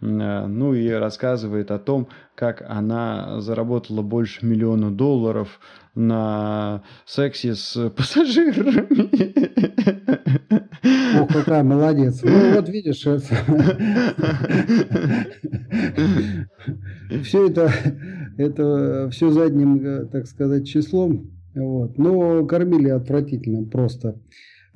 Э, 0.00 0.46
ну 0.46 0.74
и 0.74 0.88
рассказывает 0.90 1.70
о 1.70 1.78
том, 1.78 2.08
как 2.34 2.62
она 2.66 3.40
заработала 3.40 4.02
больше 4.02 4.44
миллиона 4.46 4.90
долларов 4.90 5.60
на 5.94 6.82
сексе 7.04 7.54
с 7.54 7.90
пассажирами. 7.96 8.88
Ох, 11.20 11.28
какая 11.28 11.62
молодец. 11.62 12.20
Ну 12.22 12.54
вот 12.54 12.68
видишь, 12.68 13.06
это... 13.06 13.34
все 17.22 17.48
это, 17.48 17.70
это 18.38 19.08
все 19.10 19.30
задним, 19.30 19.84
э, 19.84 20.06
так 20.06 20.26
сказать, 20.26 20.66
числом. 20.66 21.30
Вот. 21.54 21.98
Но 21.98 22.46
кормили 22.46 22.88
отвратительно 22.88 23.64
просто. 23.68 24.16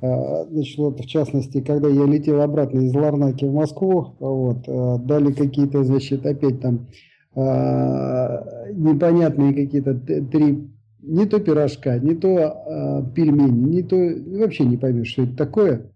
А, 0.01 0.45
значит, 0.51 0.79
вот 0.79 1.01
в 1.01 1.07
частности, 1.07 1.61
когда 1.61 1.89
я 1.89 2.05
летел 2.05 2.41
обратно 2.41 2.81
из 2.81 2.95
Ларнаки 2.95 3.45
в 3.45 3.55
Москву, 3.55 4.15
вот, 4.19 4.65
а, 4.67 4.99
дали 4.99 5.33
какие-то, 5.33 5.85
значит, 5.85 6.27
опять 6.27 6.61
там 6.61 6.87
а, 7.35 8.45
непонятные 8.73 9.55
какие-то 9.55 9.95
три, 9.95 10.69
не 11.01 11.27
то 11.27 11.39
пирожка, 11.39 11.99
не 11.99 12.15
то 12.15 13.05
пельмени, 13.15 13.77
не 13.77 13.83
то, 13.83 13.97
вообще 14.41 14.65
не 14.65 14.77
поймешь, 14.77 15.09
что 15.09 15.23
это 15.23 15.37
такое. 15.37 15.91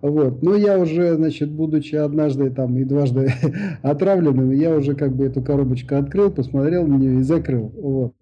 Вот. 0.00 0.42
Но 0.42 0.54
я 0.54 0.78
уже, 0.78 1.14
значит, 1.14 1.50
будучи 1.50 1.94
однажды 1.94 2.50
там 2.50 2.76
и 2.76 2.84
дважды 2.84 3.32
отравленным, 3.82 4.50
я 4.52 4.74
уже 4.74 4.94
как 4.94 5.14
бы 5.14 5.26
эту 5.26 5.42
коробочку 5.42 5.96
открыл, 5.96 6.30
посмотрел 6.30 6.86
на 6.86 6.96
нее 6.96 7.20
и 7.20 7.22
закрыл. 7.22 7.72
Вот. 7.76 8.14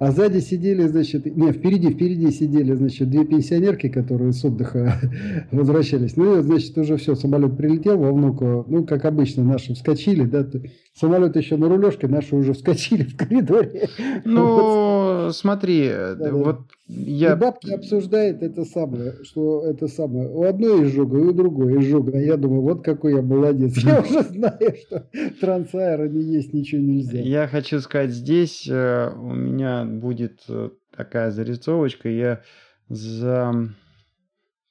А 0.00 0.12
сзади 0.12 0.38
сидели, 0.38 0.86
значит, 0.86 1.26
не, 1.26 1.52
впереди, 1.52 1.90
впереди 1.90 2.30
сидели, 2.30 2.72
значит, 2.72 3.10
две 3.10 3.26
пенсионерки, 3.26 3.90
которые 3.90 4.32
с 4.32 4.42
отдыха 4.42 4.98
возвращались. 5.52 6.16
Ну, 6.16 6.38
и, 6.38 6.42
значит, 6.42 6.78
уже 6.78 6.96
все, 6.96 7.14
самолет 7.14 7.54
прилетел 7.58 7.98
во 7.98 8.10
Внуково. 8.10 8.64
Ну, 8.66 8.86
как 8.86 9.04
обычно, 9.04 9.44
наши 9.44 9.74
вскочили, 9.74 10.24
да, 10.24 10.48
самолет 10.94 11.36
еще 11.36 11.58
на 11.58 11.68
рулежке, 11.68 12.08
наши 12.08 12.34
уже 12.34 12.54
вскочили 12.54 13.02
в 13.02 13.14
коридоре. 13.14 13.90
Ну, 14.24 14.46
вот. 15.26 15.36
смотри, 15.36 15.90
да, 15.90 16.32
вот 16.32 16.60
я... 16.90 17.32
И 17.32 17.36
бабки 17.36 17.70
обсуждает 17.70 18.42
это 18.42 18.64
самое, 18.64 19.22
что 19.24 19.62
это 19.64 19.86
самое. 19.86 20.28
У 20.28 20.42
одной 20.42 20.86
изжога, 20.86 21.18
и 21.18 21.22
у 21.22 21.32
другой 21.32 21.80
изжога. 21.80 22.12
А 22.16 22.20
я 22.20 22.36
думаю, 22.36 22.62
вот 22.62 22.84
какой 22.84 23.14
я 23.14 23.22
молодец. 23.22 23.76
Я 23.78 24.00
уже 24.08 24.22
знаю, 24.22 24.74
что 24.86 25.08
трансайра 25.40 26.08
не 26.08 26.22
есть 26.22 26.52
ничего 26.52 26.82
нельзя. 26.82 27.20
Я 27.20 27.46
хочу 27.46 27.80
сказать, 27.80 28.10
здесь 28.10 28.68
э, 28.68 29.10
у 29.14 29.32
меня 29.34 29.84
будет 29.84 30.40
э, 30.48 30.70
такая 30.96 31.30
зарисовочка. 31.30 32.08
Я 32.08 32.42
за 32.88 33.70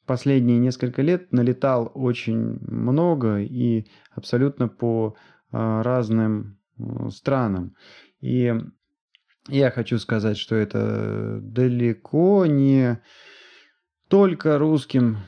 последние 0.06 0.58
несколько 0.58 1.02
лет 1.02 1.32
налетал 1.32 1.92
очень 1.94 2.60
много 2.62 3.38
и 3.40 3.86
абсолютно 4.12 4.68
по 4.68 5.16
а, 5.52 5.84
разным 5.84 6.58
странам. 7.12 7.76
И 8.20 8.54
я 9.48 9.72
хочу 9.72 9.98
сказать, 10.00 10.38
что 10.38 10.56
это 10.56 11.40
далеко 11.42 12.46
не 12.46 13.02
только 14.08 14.58
русским 14.58 15.20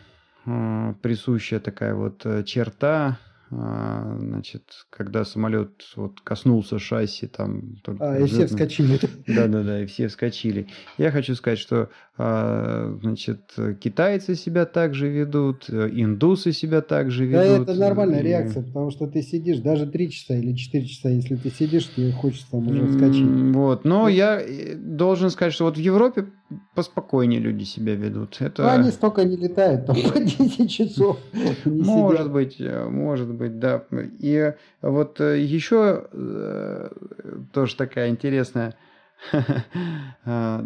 а, 0.45 0.93
присущая 1.01 1.59
такая 1.59 1.93
вот 1.93 2.25
э, 2.25 2.43
черта 2.43 3.19
значит, 3.51 4.63
когда 4.89 5.25
самолет 5.25 5.83
вот 5.97 6.21
коснулся 6.21 6.79
шасси, 6.79 7.27
там... 7.27 7.75
А, 7.99 8.17
и 8.17 8.25
все 8.25 8.47
вскочили. 8.47 8.97
Да-да-да, 9.27 9.83
и 9.83 9.85
все 9.87 10.07
вскочили. 10.07 10.67
Я 10.97 11.11
хочу 11.11 11.35
сказать, 11.35 11.59
что, 11.59 11.89
а, 12.17 12.97
значит, 13.01 13.53
китайцы 13.81 14.35
себя 14.35 14.65
также 14.65 15.09
ведут, 15.09 15.69
индусы 15.69 16.53
себя 16.53 16.81
также 16.81 17.25
ведут. 17.25 17.67
Да, 17.67 17.73
это 17.73 17.79
нормальная 17.79 18.21
и... 18.21 18.23
реакция, 18.23 18.63
потому 18.63 18.89
что 18.89 19.07
ты 19.07 19.21
сидишь 19.21 19.59
даже 19.59 19.85
3 19.85 20.09
часа 20.11 20.35
или 20.35 20.53
4 20.53 20.85
часа, 20.85 21.09
если 21.09 21.35
ты 21.35 21.49
сидишь, 21.49 21.89
тебе 21.93 22.11
хочется 22.13 22.49
там 22.51 22.67
уже 22.67 22.87
вскочить. 22.87 23.27
Вот, 23.53 23.83
но 23.83 24.07
я 24.07 24.41
э, 24.41 24.75
должен 24.75 25.29
сказать, 25.29 25.53
что 25.53 25.65
вот 25.65 25.75
в 25.75 25.79
Европе 25.79 26.27
поспокойнее 26.75 27.39
люди 27.39 27.63
себя 27.63 27.95
ведут. 27.95 28.37
Это... 28.39 28.63
Ну, 28.63 28.69
они 28.69 28.91
столько 28.91 29.23
не 29.23 29.35
летают, 29.35 29.85
там 29.85 29.95
по 30.13 30.19
10 30.19 30.69
часов. 30.69 31.19
Может 31.65 32.31
быть, 32.31 32.55
э, 32.59 32.87
может 32.87 33.33
быть, 33.33 33.40
да. 33.49 33.85
И 34.19 34.53
вот 34.81 35.21
э, 35.21 35.39
еще 35.39 36.07
э, 36.11 36.89
тоже 37.53 37.75
такая 37.75 38.09
интересная 38.09 38.75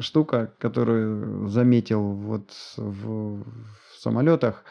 штука, 0.00 0.52
которую 0.58 1.48
заметил 1.48 2.12
вот 2.12 2.50
в, 2.76 3.42
в 3.42 3.44
самолетах. 3.98 4.64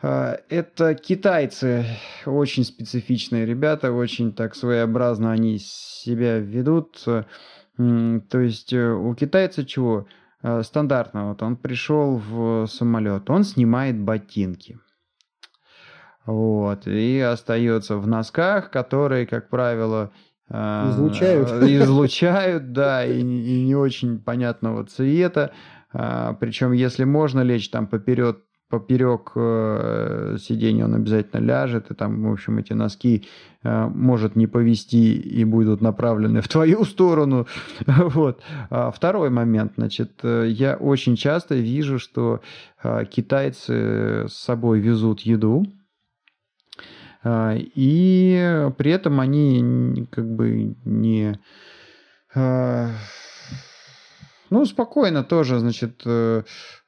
Это 0.00 0.94
китайцы, 0.94 1.86
очень 2.26 2.64
специфичные 2.64 3.46
ребята, 3.46 3.92
очень 3.92 4.32
так 4.32 4.54
своеобразно 4.54 5.32
они 5.32 5.58
себя 5.58 6.38
ведут. 6.38 7.02
То 7.04 8.40
есть 8.40 8.72
э, 8.72 8.90
у 8.90 9.14
китайца 9.14 9.64
чего? 9.64 10.06
Э, 10.42 10.62
стандартно, 10.62 11.28
вот 11.28 11.42
он 11.42 11.56
пришел 11.56 12.16
в 12.16 12.66
самолет, 12.66 13.28
он 13.30 13.44
снимает 13.44 13.98
ботинки. 13.98 14.78
Вот, 16.26 16.86
и 16.86 17.20
остается 17.20 17.96
в 17.96 18.06
носках, 18.06 18.70
которые, 18.70 19.26
как 19.26 19.48
правило, 19.48 20.10
э, 20.50 20.90
излучают. 20.90 21.50
Излучают, 21.62 22.72
да, 22.72 23.04
и, 23.04 23.20
и 23.20 23.64
не 23.64 23.74
очень 23.74 24.18
понятного 24.18 24.84
цвета. 24.84 25.52
Причем, 25.92 26.72
если 26.72 27.04
можно 27.04 27.40
лечь 27.40 27.70
там 27.70 27.86
поперед 27.86 28.38
поперек 28.68 29.32
э, 29.36 30.36
сиденья 30.40 30.86
он 30.86 30.94
обязательно 30.94 31.40
ляжет, 31.40 31.90
и 31.90 31.94
там, 31.94 32.22
в 32.24 32.32
общем, 32.32 32.58
эти 32.58 32.72
носки 32.72 33.24
э, 33.62 33.86
может 33.86 34.34
не 34.34 34.46
повести 34.46 35.14
и 35.14 35.44
будут 35.44 35.80
направлены 35.80 36.40
в 36.40 36.48
твою 36.48 36.84
сторону. 36.84 37.46
вот. 37.86 38.42
А 38.70 38.90
второй 38.90 39.30
момент, 39.30 39.74
значит, 39.76 40.20
я 40.24 40.76
очень 40.76 41.16
часто 41.16 41.54
вижу, 41.54 41.98
что 41.98 42.40
э, 42.82 43.04
китайцы 43.08 44.26
с 44.28 44.34
собой 44.34 44.80
везут 44.80 45.20
еду, 45.20 45.64
и 47.56 48.70
при 48.76 48.90
этом 48.90 49.20
они 49.20 50.06
как 50.10 50.28
бы 50.28 50.76
не... 50.84 51.38
Э, 52.34 52.90
ну, 54.50 54.64
спокойно 54.64 55.24
тоже, 55.24 55.58
значит, 55.58 56.02
э, 56.04 56.42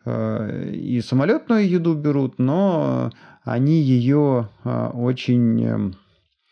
э, 0.05 0.71
и 0.73 1.01
самолетную 1.01 1.69
еду 1.69 1.95
берут, 1.95 2.39
но 2.39 3.11
они 3.45 3.81
ее 3.81 4.49
очень 4.65 5.65
эм, 5.65 5.95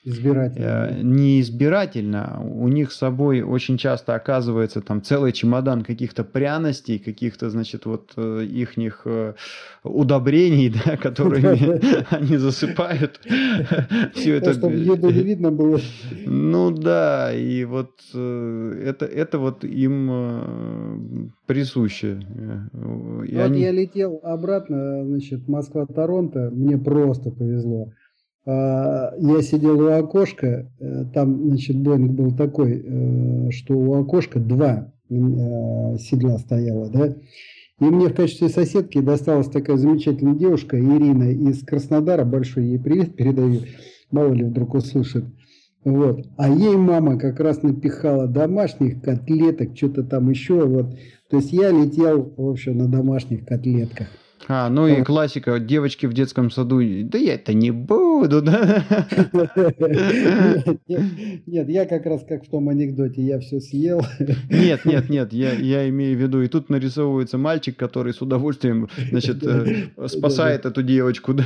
Избирательно. 0.06 0.64
Э, 0.64 1.02
не 1.02 1.40
избирательно. 1.40 2.40
У 2.40 2.68
них 2.68 2.92
с 2.92 2.96
собой 2.96 3.42
очень 3.42 3.76
часто 3.76 4.14
оказывается 4.14 4.80
там 4.80 5.02
целый 5.02 5.32
чемодан 5.32 5.82
каких-то 5.82 6.22
пряностей, 6.22 7.00
каких-то, 7.00 7.50
значит, 7.50 7.86
вот 7.86 8.12
э, 8.16 8.44
ихних 8.44 9.02
э, 9.04 9.34
удобрений, 9.82 10.72
да, 10.84 10.96
которыми 10.96 11.80
они 12.14 12.36
засыпают. 12.36 13.20
Все 14.14 14.36
это... 14.36 14.52
Чтобы 14.52 14.76
еду 14.76 15.10
не 15.10 15.22
видно 15.22 15.50
было. 15.50 15.80
Ну 16.24 16.70
да, 16.70 17.34
и 17.34 17.64
вот 17.64 17.90
это, 18.14 19.06
это 19.06 19.38
вот 19.40 19.64
им 19.64 21.32
присуще. 21.46 22.20
Вот 22.72 23.24
я 23.26 23.72
летел 23.72 24.20
обратно, 24.22 25.04
значит, 25.04 25.48
Москва-Торонто, 25.48 26.50
мне 26.52 26.78
просто 26.78 27.32
повезло. 27.32 27.90
А, 28.46 29.12
я 29.18 29.42
сидел 29.42 29.80
у 29.80 29.88
окошка, 29.88 30.70
э, 30.78 31.04
там, 31.12 31.48
значит, 31.48 31.76
Боинг 31.78 32.12
был 32.12 32.30
такой, 32.30 32.80
э, 32.84 33.50
что 33.50 33.74
у 33.74 33.94
окошка 33.94 34.38
два 34.38 34.92
э, 35.10 35.14
седла 35.98 36.38
стояло, 36.38 36.88
да, 36.88 37.16
и 37.80 37.84
мне 37.84 38.08
в 38.08 38.14
качестве 38.14 38.48
соседки 38.48 39.00
досталась 39.00 39.48
такая 39.48 39.76
замечательная 39.76 40.36
девушка, 40.36 40.78
Ирина 40.78 41.30
из 41.30 41.64
Краснодара, 41.64 42.24
большой 42.24 42.66
ей 42.66 42.78
привет 42.78 43.16
передаю, 43.16 43.62
мало 44.12 44.32
ли 44.32 44.44
вдруг 44.44 44.74
услышит. 44.74 45.24
Вот. 45.84 46.26
А 46.36 46.48
ей 46.48 46.76
мама 46.76 47.18
как 47.18 47.38
раз 47.38 47.62
напихала 47.62 48.26
домашних 48.26 49.02
котлеток, 49.02 49.76
что-то 49.76 50.02
там 50.02 50.30
еще. 50.30 50.66
Вот. 50.66 50.96
То 51.30 51.36
есть 51.36 51.52
я 51.52 51.70
летел, 51.70 52.32
в 52.36 52.48
общем, 52.48 52.78
на 52.78 52.88
домашних 52.88 53.44
котлетках. 53.46 54.08
А, 54.48 54.70
ну 54.70 54.86
и 54.86 55.02
классика, 55.02 55.58
девочки 55.58 56.06
в 56.06 56.12
детском 56.12 56.50
саду, 56.52 56.80
да 57.04 57.18
я 57.18 57.34
это 57.34 57.52
не 57.52 57.72
буду, 57.72 58.42
да? 58.42 58.84
Нет, 61.46 61.68
я 61.68 61.84
как 61.84 62.06
раз 62.06 62.24
как 62.28 62.44
в 62.44 62.50
том 62.50 62.68
анекдоте, 62.68 63.22
я 63.22 63.40
все 63.40 63.60
съел. 63.60 64.02
Нет, 64.48 64.84
нет, 64.84 65.10
нет, 65.10 65.32
я, 65.32 65.88
имею 65.88 66.16
в 66.16 66.20
виду, 66.20 66.42
и 66.42 66.48
тут 66.48 66.70
нарисовывается 66.70 67.38
мальчик, 67.38 67.76
который 67.76 68.12
с 68.12 68.22
удовольствием, 68.22 68.88
значит, 69.10 69.44
э, 69.44 69.88
спасает 70.06 70.64
эту 70.64 70.82
девочку, 70.82 71.34
да? 71.34 71.44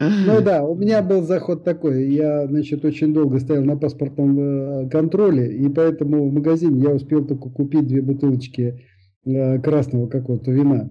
Ну 0.00 0.40
да, 0.40 0.64
у 0.64 0.74
меня 0.74 1.02
был 1.02 1.22
заход 1.22 1.64
такой, 1.64 2.12
я, 2.12 2.46
значит, 2.48 2.84
очень 2.84 3.14
долго 3.14 3.38
стоял 3.38 3.64
на 3.64 3.76
паспортном 3.76 4.38
э, 4.38 4.88
контроле, 4.90 5.56
и 5.56 5.68
поэтому 5.68 6.28
в 6.28 6.32
магазине 6.32 6.82
я 6.82 6.90
успел 6.90 7.24
только 7.24 7.48
купить 7.50 7.86
две 7.86 8.02
бутылочки 8.02 8.80
э, 9.24 9.60
красного 9.60 10.08
какого-то 10.08 10.50
вина. 10.50 10.90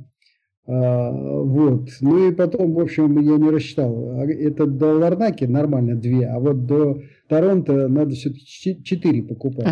А, 0.68 1.12
вот. 1.12 1.90
Ну 2.02 2.30
и 2.30 2.34
потом, 2.34 2.74
в 2.74 2.80
общем, 2.80 3.20
я 3.20 3.38
не 3.38 3.50
рассчитал. 3.50 4.20
Это 4.22 4.66
до 4.66 4.94
Ларнаки 4.94 5.46
нормально 5.46 5.96
две, 5.96 6.26
а 6.26 6.40
вот 6.40 6.66
до 6.66 7.02
Торонто 7.28 7.88
надо 7.88 8.16
все-таки 8.16 8.84
четыре 8.84 9.24
покупать. 9.24 9.68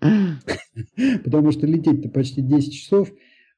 Потому 1.24 1.52
что 1.52 1.66
лететь-то 1.66 2.08
почти 2.08 2.42
10 2.42 2.72
часов. 2.72 3.12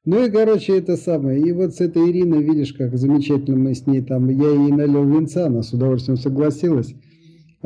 Ну 0.04 0.24
и, 0.24 0.30
короче, 0.30 0.78
это 0.78 0.96
самое. 0.96 1.40
И 1.40 1.50
вот 1.52 1.74
с 1.74 1.80
этой 1.80 2.10
Ириной, 2.10 2.42
видишь, 2.42 2.72
как 2.74 2.96
замечательно 2.96 3.56
мы 3.56 3.74
с 3.74 3.86
ней 3.86 4.02
там, 4.02 4.28
я 4.28 4.50
ей 4.50 4.70
налил 4.70 5.04
венца, 5.04 5.46
она 5.46 5.62
с 5.62 5.72
удовольствием 5.72 6.16
согласилась. 6.16 6.94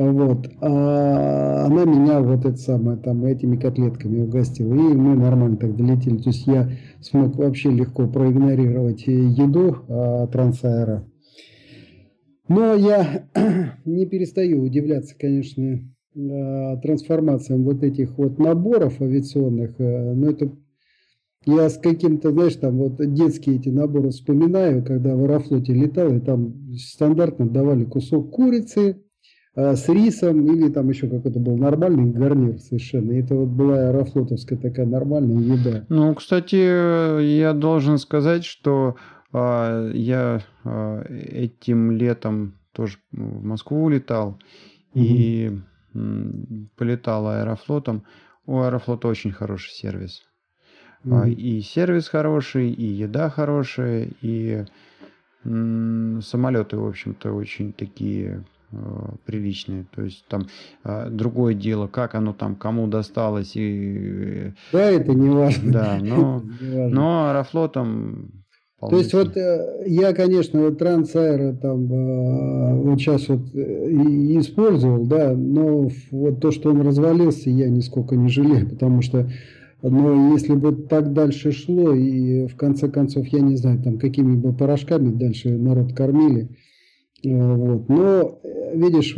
Вот. 0.09 0.49
А 0.61 1.65
она 1.65 1.85
меня 1.85 2.21
вот 2.21 2.45
это 2.45 2.57
самое, 2.57 2.97
там, 2.97 3.23
этими 3.25 3.55
котлетками 3.55 4.21
угостила. 4.21 4.73
И 4.73 4.95
мы 4.95 5.15
нормально 5.15 5.57
так 5.57 5.75
долетели. 5.75 6.17
То 6.17 6.29
есть 6.29 6.47
я 6.47 6.69
смог 7.01 7.35
вообще 7.35 7.69
легко 7.69 8.07
проигнорировать 8.07 9.05
еду 9.05 9.77
а, 9.87 10.27
Трансаэра. 10.27 11.05
Но 12.47 12.73
я 12.73 13.27
не 13.85 14.05
перестаю 14.07 14.63
удивляться, 14.63 15.15
конечно, 15.17 15.79
а, 16.15 16.77
трансформациям 16.77 17.63
вот 17.63 17.83
этих 17.83 18.17
вот 18.17 18.39
наборов 18.39 19.01
авиационных. 19.01 19.75
А, 19.79 20.13
но 20.15 20.31
это 20.31 20.51
я 21.45 21.69
с 21.69 21.77
каким-то, 21.77 22.31
знаешь, 22.31 22.55
там 22.55 22.77
вот 22.77 22.95
детские 23.13 23.57
эти 23.57 23.69
наборы 23.69 24.09
вспоминаю, 24.09 24.83
когда 24.83 25.15
в 25.15 25.23
Аэрофлоте 25.23 25.73
летал, 25.73 26.11
и 26.11 26.19
там 26.19 26.73
стандартно 26.75 27.47
давали 27.47 27.83
кусок 27.83 28.31
курицы, 28.31 28.97
с 29.55 29.89
рисом 29.89 30.45
или 30.45 30.69
там 30.69 30.89
еще 30.89 31.07
какой-то 31.07 31.39
был 31.39 31.57
нормальный 31.57 32.09
гарнир 32.09 32.59
совершенно. 32.59 33.11
И 33.11 33.21
это 33.21 33.35
вот 33.35 33.49
была 33.49 33.89
аэрофлотовская 33.89 34.57
такая 34.57 34.85
нормальная 34.85 35.57
еда. 35.57 35.85
Ну, 35.89 36.13
кстати, 36.15 37.21
я 37.21 37.53
должен 37.53 37.97
сказать, 37.97 38.45
что 38.45 38.95
а, 39.33 39.89
я 39.91 40.41
а, 40.63 41.03
этим 41.03 41.91
летом 41.91 42.59
тоже 42.71 42.99
в 43.11 43.43
Москву 43.43 43.89
летал 43.89 44.39
угу. 44.93 45.03
и 45.03 45.51
м, 45.93 46.69
полетал 46.77 47.27
аэрофлотом. 47.27 48.03
У 48.45 48.59
аэрофлота 48.61 49.09
очень 49.09 49.33
хороший 49.33 49.71
сервис. 49.71 50.21
Угу. 51.03 51.25
И 51.25 51.59
сервис 51.59 52.07
хороший, 52.07 52.71
и 52.71 52.85
еда 52.85 53.29
хорошая, 53.29 54.09
и 54.21 54.63
самолеты, 55.43 56.77
в 56.77 56.85
общем-то, 56.87 57.33
очень 57.33 57.73
такие 57.73 58.29
Э, 58.35 58.43
приличные. 59.25 59.85
То 59.93 60.03
есть 60.03 60.25
там 60.27 60.47
э, 60.83 61.09
другое 61.09 61.53
дело, 61.53 61.87
как 61.87 62.15
оно 62.15 62.33
там 62.33 62.55
кому 62.55 62.87
досталось 62.87 63.53
и... 63.55 64.53
Да, 64.71 64.89
это 64.89 65.13
не 65.13 65.29
важно. 65.29 65.71
Да, 65.71 65.99
но, 66.01 66.43
но 66.61 67.29
Аэрофлотом 67.29 68.31
То 68.79 68.97
есть 68.97 69.13
вот 69.13 69.35
э, 69.35 69.83
я, 69.87 70.13
конечно, 70.13 70.71
трансаэро 70.71 71.53
там 71.53 71.91
э, 71.91 72.75
вот 72.75 72.99
сейчас 72.99 73.27
вот 73.27 73.53
и 73.53 74.39
использовал, 74.39 75.05
да, 75.05 75.33
но 75.33 75.89
вот 76.11 76.39
то, 76.39 76.51
что 76.51 76.71
он 76.71 76.81
развалился, 76.81 77.49
я 77.49 77.69
нисколько 77.69 78.15
не 78.15 78.29
жалею, 78.29 78.69
потому 78.69 79.01
что 79.01 79.29
но 79.83 80.33
если 80.33 80.53
бы 80.53 80.73
так 80.73 81.11
дальше 81.11 81.51
шло, 81.51 81.93
и 81.93 82.45
в 82.45 82.55
конце 82.55 82.87
концов, 82.87 83.25
я 83.27 83.39
не 83.39 83.55
знаю, 83.55 83.81
там 83.81 83.97
какими 83.97 84.35
бы 84.35 84.53
порошками 84.53 85.11
дальше 85.11 85.49
народ 85.57 85.93
кормили, 85.93 86.49
вот. 87.23 87.89
Но, 87.89 88.39
видишь, 88.73 89.15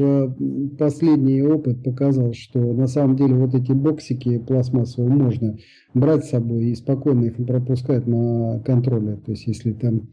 последний 0.77 1.41
опыт 1.41 1.83
показал, 1.83 2.33
что 2.33 2.59
на 2.59 2.87
самом 2.87 3.15
деле 3.15 3.35
вот 3.35 3.53
эти 3.55 3.71
боксики 3.71 4.37
пластмассовые 4.39 5.13
можно 5.13 5.57
брать 5.93 6.25
с 6.25 6.29
собой 6.29 6.65
и 6.65 6.75
спокойно 6.75 7.25
их 7.25 7.35
пропускать 7.37 8.07
на 8.07 8.59
контроле. 8.65 9.17
То 9.17 9.31
есть, 9.31 9.47
если 9.47 9.73
там 9.73 10.09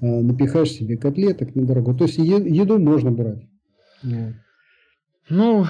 напихаешь 0.00 0.72
себе 0.72 0.96
котлеток 0.96 1.54
на 1.54 1.64
дорогу, 1.64 1.94
то 1.94 2.04
есть 2.04 2.18
еду 2.18 2.78
можно 2.78 3.10
брать. 3.10 3.48
Вот. 4.02 4.34
Ну, 5.30 5.64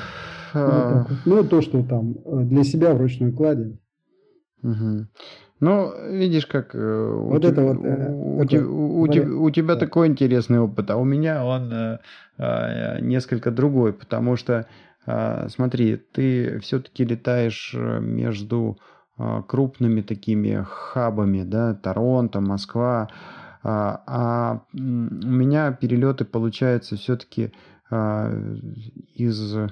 ну, 0.55 0.61
а... 0.61 1.07
ну, 1.25 1.45
то, 1.45 1.61
что 1.61 1.83
там 1.83 2.17
для 2.49 2.65
себя 2.65 2.95
в 2.95 2.99
ручной 2.99 3.33
кладе. 3.33 3.79
Угу. 4.63 5.07
Ну, 5.63 5.95
видишь, 6.11 6.47
как 6.47 6.75
э, 6.75 7.13
вот 7.15 7.45
у, 7.45 7.49
это 7.49 7.63
вот, 7.63 7.85
э, 7.85 8.13
у, 8.13 8.43
это, 8.43 8.67
у, 8.67 9.03
у, 9.03 9.45
у 9.45 9.51
тебя 9.53 9.75
да. 9.75 9.81
такой 9.81 10.09
интересный 10.09 10.59
опыт, 10.59 10.91
а 10.91 10.97
у 10.97 11.05
меня 11.05 11.45
он 11.45 11.73
э, 11.73 11.99
э, 12.39 13.01
несколько 13.01 13.53
другой, 13.53 13.93
потому 13.93 14.35
что, 14.35 14.67
э, 15.07 15.49
смотри, 15.51 15.99
ты 15.99 16.59
все-таки 16.59 17.05
летаешь 17.05 17.77
между 17.79 18.77
э, 19.17 19.43
крупными 19.47 20.01
такими 20.01 20.67
хабами, 20.69 21.45
да, 21.45 21.75
Торонто, 21.75 22.41
Москва, 22.41 23.09
э, 23.09 23.69
а 23.69 24.63
у 24.73 24.79
меня 24.79 25.71
перелеты 25.71 26.25
получаются 26.25 26.97
все-таки 26.97 27.53
э, 27.89 28.57
из 29.15 29.57
э, 29.57 29.69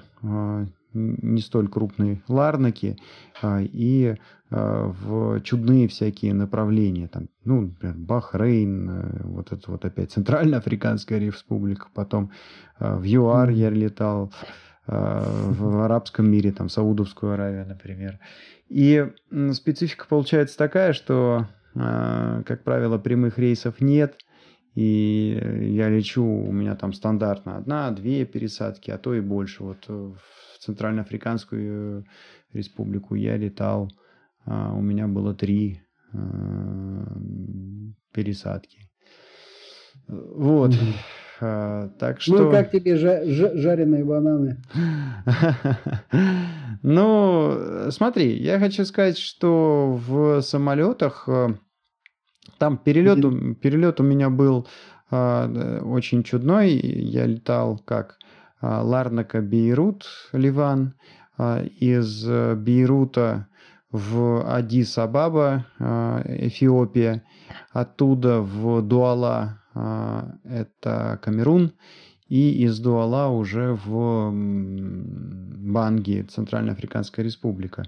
не 0.93 1.41
столь 1.41 1.67
крупной 1.67 2.21
Ларнаки 2.27 2.97
а, 3.41 3.61
и 3.61 4.15
а, 4.49 4.87
в 4.87 5.41
чудные 5.41 5.87
всякие 5.87 6.33
направления. 6.33 7.07
Там, 7.07 7.29
ну, 7.43 7.61
например, 7.61 7.95
Бахрейн, 7.97 8.89
э, 8.89 9.21
вот 9.23 9.51
это 9.51 9.71
вот 9.71 9.85
опять 9.85 10.11
Центральноафриканская 10.11 11.19
республика, 11.19 11.87
потом 11.93 12.31
а, 12.77 12.97
в 12.97 13.03
ЮАР 13.03 13.49
я 13.49 13.69
летал, 13.69 14.33
в 14.87 15.83
арабском 15.83 16.29
мире, 16.29 16.51
там, 16.51 16.67
Саудовскую 16.67 17.33
Аравию, 17.33 17.65
например. 17.67 18.19
И 18.67 19.07
специфика 19.53 20.05
получается 20.09 20.57
такая, 20.57 20.91
что, 20.91 21.47
как 21.73 22.63
правило, 22.63 22.97
прямых 22.97 23.37
рейсов 23.37 23.79
нет– 23.79 24.17
и 24.75 25.37
я 25.75 25.89
лечу, 25.89 26.23
у 26.23 26.51
меня 26.51 26.75
там 26.75 26.93
стандартно 26.93 27.57
одна, 27.57 27.91
две 27.91 28.25
пересадки, 28.25 28.89
а 28.91 28.97
то 28.97 29.13
и 29.13 29.19
больше. 29.19 29.63
Вот 29.63 29.87
в 29.87 30.50
Центральноафриканскую 30.61 32.05
республику 32.53 33.15
я 33.15 33.35
летал, 33.35 33.89
а 34.45 34.73
у 34.73 34.81
меня 34.81 35.07
было 35.07 35.33
три 35.33 35.81
а, 36.13 37.17
пересадки. 38.13 38.89
Вот. 40.07 40.71
Mm-hmm. 40.71 41.97
Так 41.97 42.17
ну, 42.17 42.21
что... 42.21 42.43
Ну, 42.43 42.51
как 42.51 42.69
тебе 42.69 42.95
жа- 42.95 43.25
жа- 43.25 43.57
жареные 43.57 44.05
бананы? 44.05 44.61
ну, 46.83 47.89
смотри, 47.89 48.37
я 48.37 48.59
хочу 48.59 48.85
сказать, 48.85 49.17
что 49.17 49.99
в 50.07 50.41
самолетах 50.41 51.27
э, 51.27 51.55
там 52.59 52.77
перелет, 52.77 53.59
перелет 53.59 53.99
у 53.99 54.03
меня 54.03 54.29
был 54.29 54.67
очень 55.09 56.21
чудной. 56.23 56.73
Я 56.75 57.25
летал 57.25 57.79
как 57.79 58.19
а, 58.19 58.30
Ларнака, 58.61 59.41
Бейрут, 59.41 60.05
Ливан, 60.33 60.93
а, 61.37 61.63
из 61.63 62.27
э, 62.27 62.55
Бейрута 62.55 63.47
в 63.91 64.45
Адис-Абаба, 64.47 65.65
Эфиопия, 66.25 67.23
оттуда 67.71 68.39
в 68.39 68.81
Дуала, 68.81 69.59
это 69.73 71.19
Камерун, 71.21 71.73
и 72.29 72.63
из 72.63 72.79
Дуала 72.79 73.27
уже 73.27 73.77
в 73.83 74.31
Банги, 74.31 76.21
Центральноафриканская 76.21 77.25
республика. 77.25 77.83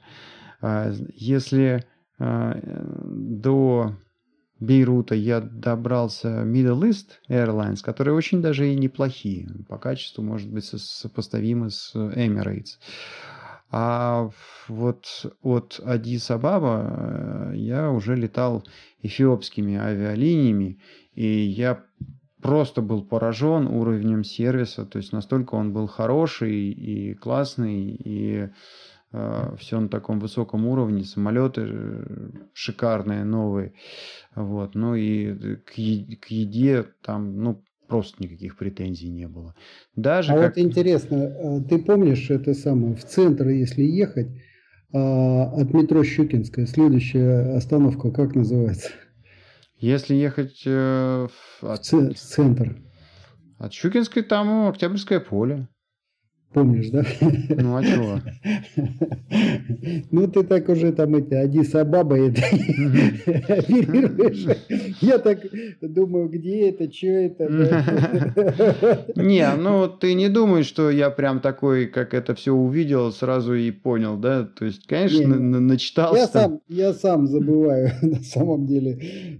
Если 1.16 1.86
до 2.20 3.94
Бейрута 4.63 5.13
я 5.13 5.41
добрался 5.41 6.43
Middle 6.43 6.89
East 6.89 7.19
Airlines, 7.28 7.82
которые 7.84 8.15
очень 8.15 8.41
даже 8.41 8.71
и 8.71 8.76
неплохие. 8.76 9.49
По 9.67 9.78
качеству, 9.78 10.23
может 10.23 10.49
быть, 10.49 10.65
сопоставимы 10.65 11.69
с 11.69 11.93
Emirates. 11.95 12.80
А 13.71 14.30
вот 14.67 15.06
от 15.41 15.82
Адис 15.84 16.32
Абаба 16.32 17.52
э, 17.52 17.54
я 17.56 17.89
уже 17.89 18.15
летал 18.15 18.63
эфиопскими 19.02 19.76
авиалиниями, 19.76 20.80
и 21.15 21.28
я 21.28 21.84
просто 22.41 22.82
был 22.82 23.04
поражен 23.04 23.67
уровнем 23.67 24.23
сервиса, 24.23 24.86
то 24.86 24.97
есть 24.97 25.12
настолько 25.12 25.56
он 25.56 25.73
был 25.73 25.88
хороший 25.88 26.71
и 26.71 27.15
классный, 27.15 27.89
и 27.89 28.49
все 29.58 29.80
на 29.80 29.89
таком 29.89 30.19
высоком 30.19 30.65
уровне, 30.65 31.04
самолеты 31.04 31.62
э, 31.65 32.30
шикарные, 32.54 33.23
новые. 33.23 33.73
Вот. 34.36 34.73
Ну 34.73 34.95
и 34.95 35.56
к, 35.58 35.73
е- 35.73 36.15
к 36.17 36.28
еде 36.28 36.86
там, 37.04 37.38
ну, 37.38 37.63
просто 37.88 38.23
никаких 38.23 38.58
претензий 38.58 39.10
не 39.10 39.28
было. 39.28 39.54
Даже 39.95 40.34
а 40.34 40.38
как... 40.38 40.56
вот 40.56 40.63
интересно, 40.63 41.15
э, 41.15 41.62
ты 41.69 41.78
помнишь 41.78 42.32
это 42.32 42.56
самое, 42.56 42.95
в 42.95 43.04
центр, 43.04 43.49
если 43.49 43.84
ехать, 43.84 44.30
а, 44.93 45.43
от 45.54 45.73
метро 45.73 46.04
Щукинская, 46.04 46.65
следующая 46.65 47.56
остановка, 47.56 48.12
как 48.12 48.36
называется? 48.36 48.89
Если 49.78 50.15
ехать 50.15 50.63
э, 50.65 51.28
от... 51.62 51.86
в 51.86 52.13
центр. 52.15 52.78
От 53.58 53.73
Щукинской 53.73 54.23
там 54.23 54.67
Октябрьское 54.67 55.19
поле. 55.19 55.67
Помнишь, 56.54 56.89
да? 56.89 57.04
Ну, 57.50 57.76
а 57.76 57.84
чего? 57.84 58.20
Ну, 60.12 60.28
ты 60.28 60.44
так 60.44 60.70
уже 60.70 60.92
там 60.92 61.16
эти 61.16 61.34
Адис 61.34 61.74
Абаба 61.74 62.18
это 62.18 62.42
оперируешь. 63.54 64.58
Я 65.02 65.18
так 65.18 65.39
думаю, 65.82 66.30
где 66.30 66.70
это, 66.70 66.94
что 66.94 67.08
это? 67.08 67.50
Не, 69.16 69.56
ну, 69.56 69.88
ты 69.88 70.13
не 70.13 70.30
думаешь, 70.30 70.68
что 70.68 70.92
я 70.92 71.10
прям 71.10 71.39
такой, 71.39 71.88
как 71.88 72.13
это 72.13 72.36
все 72.36 72.54
увидел, 72.54 73.12
сразу 73.12 73.56
и 73.56 73.72
понял, 73.72 74.18
да? 74.18 74.44
То 74.44 74.66
есть, 74.66 74.86
конечно, 74.86 75.28
начитался. 75.28 76.60
Я 76.68 76.94
сам, 76.94 77.28
забываю, 77.28 77.92
на 78.02 78.22
самом 78.22 78.68
деле. 78.68 79.00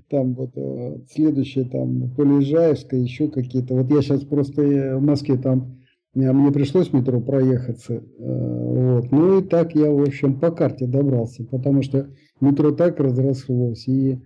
Там 0.10 0.34
вот 0.34 0.52
э, 0.56 0.98
следующее, 1.12 1.66
там, 1.66 2.10
Полежаевская, 2.16 3.00
еще 3.00 3.28
какие-то. 3.28 3.76
Вот 3.76 3.92
я 3.92 4.02
сейчас 4.02 4.24
просто 4.24 4.62
в 4.98 5.02
Москве 5.02 5.38
там 5.38 5.83
мне 6.16 6.52
пришлось 6.52 6.90
в 6.90 6.94
метро 6.94 7.20
проехаться. 7.20 7.96
Э, 7.96 8.02
вот. 8.20 9.12
Ну 9.12 9.40
и 9.40 9.44
так 9.44 9.74
я, 9.76 9.90
в 9.90 10.02
общем, 10.02 10.40
по 10.40 10.52
карте 10.52 10.86
добрался, 10.86 11.44
потому 11.44 11.82
что 11.82 12.08
метро 12.40 12.72
так 12.72 13.00
разрослось. 13.00 13.88
И, 13.88 14.20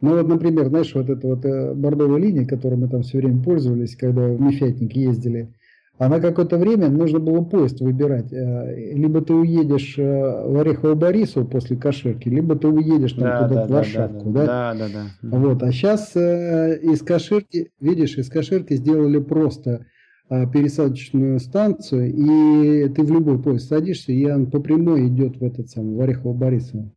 ну 0.00 0.16
вот, 0.16 0.28
например, 0.28 0.68
знаешь, 0.68 0.94
вот 0.94 1.08
эта 1.08 1.26
вот 1.26 1.44
э, 1.44 1.74
бордовая 1.74 2.20
линия, 2.20 2.44
которой 2.44 2.74
мы 2.74 2.88
там 2.88 3.02
все 3.02 3.18
время 3.18 3.42
пользовались, 3.42 3.96
когда 3.96 4.28
в 4.28 4.40
Мефятник 4.40 4.94
ездили, 4.94 5.54
она 5.96 6.18
какое-то 6.18 6.56
время 6.56 6.88
нужно 6.88 7.20
было 7.20 7.42
поезд 7.42 7.80
выбирать. 7.80 8.30
Э, 8.34 8.92
либо 8.92 9.22
ты 9.22 9.32
уедешь 9.32 9.96
в 9.96 10.60
Орехово-Борисово 10.60 11.46
после 11.46 11.78
Каширки, 11.78 12.28
либо 12.28 12.54
ты 12.54 12.68
уедешь 12.68 13.14
там 13.14 13.22
да, 13.22 13.48
туда, 13.48 13.60
да, 13.62 13.66
в 13.66 13.70
Варшавку. 13.70 14.30
Да, 14.30 14.44
да, 14.44 14.74
да. 14.74 14.88
да, 14.88 15.06
да. 15.22 15.38
Вот. 15.38 15.62
А 15.62 15.72
сейчас 15.72 16.14
из 16.14 17.00
Каширки, 17.00 17.70
видишь, 17.80 18.18
из 18.18 18.28
Каширки 18.28 18.74
сделали 18.74 19.18
просто 19.20 19.86
пересадочную 20.30 21.40
станцию, 21.40 22.14
и 22.14 22.88
ты 22.88 23.02
в 23.02 23.10
любой 23.10 23.42
поезд 23.42 23.68
садишься, 23.68 24.12
и 24.12 24.30
он 24.30 24.48
по 24.48 24.60
прямой 24.60 25.08
идет 25.08 25.38
в 25.38 25.44
этот 25.44 25.68
самый, 25.70 25.96
в 25.96 26.00
Орехово-Борисово. 26.00 26.90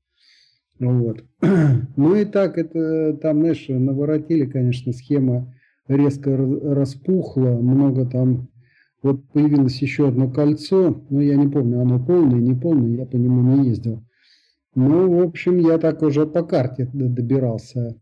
Вот. 0.80 1.24
Ну 1.96 2.16
и 2.16 2.26
так, 2.26 2.58
это 2.58 3.14
там, 3.22 3.40
знаешь, 3.40 3.66
наворотили, 3.68 4.46
конечно, 4.46 4.94
схема 4.94 5.54
резко 5.88 6.36
распухла, 6.36 7.50
много 7.50 8.06
там, 8.06 8.50
вот 9.02 9.28
появилось 9.30 9.82
еще 9.82 10.08
одно 10.08 10.30
кольцо, 10.30 11.04
но 11.10 11.22
я 11.22 11.36
не 11.36 11.48
помню, 11.48 11.82
оно 11.82 12.04
полное, 12.04 12.40
не 12.40 12.54
полное, 12.54 12.98
я 12.98 13.06
по 13.06 13.16
нему 13.16 13.42
не 13.42 13.70
ездил. 13.70 14.04
Ну, 14.76 15.20
в 15.20 15.24
общем, 15.24 15.58
я 15.58 15.78
так 15.78 16.02
уже 16.02 16.26
по 16.26 16.44
карте 16.44 16.90
добирался 16.94 17.96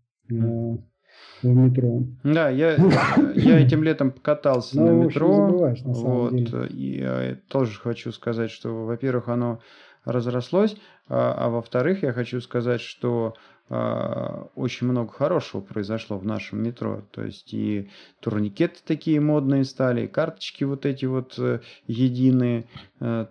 в 1.42 1.48
метро. 1.48 2.04
Да, 2.24 2.50
я, 2.50 2.76
я 3.36 3.60
этим 3.60 3.84
летом 3.84 4.12
катался 4.12 4.82
на 4.82 4.92
метро. 4.92 5.48
Забываешь, 5.48 5.82
на 5.82 5.94
вот, 5.94 6.36
деле. 6.36 6.68
И 6.68 7.00
я 7.00 7.38
тоже 7.48 7.80
хочу 7.80 8.12
сказать, 8.12 8.52
что, 8.52 8.86
во-первых, 8.86 9.28
оно 9.28 9.60
разрослось. 10.06 10.76
А, 11.10 11.34
а 11.38 11.50
во-вторых, 11.50 12.04
я 12.04 12.14
хочу 12.14 12.42
сказать, 12.42 12.82
что 12.82 13.36
а, 13.74 14.48
очень 14.56 14.88
много 14.88 15.14
хорошего 15.14 15.62
произошло 15.62 16.18
в 16.18 16.26
нашем 16.26 16.62
метро. 16.62 17.04
То 17.12 17.24
есть 17.24 17.54
и 17.54 17.90
турникеты 18.20 18.80
такие 18.86 19.22
модные 19.22 19.64
стали, 19.64 20.04
и 20.04 20.08
карточки 20.08 20.66
вот 20.66 20.86
эти 20.86 21.06
вот 21.06 21.40
э, 21.40 21.62
единые. 21.88 22.66
Э, 23.00 23.28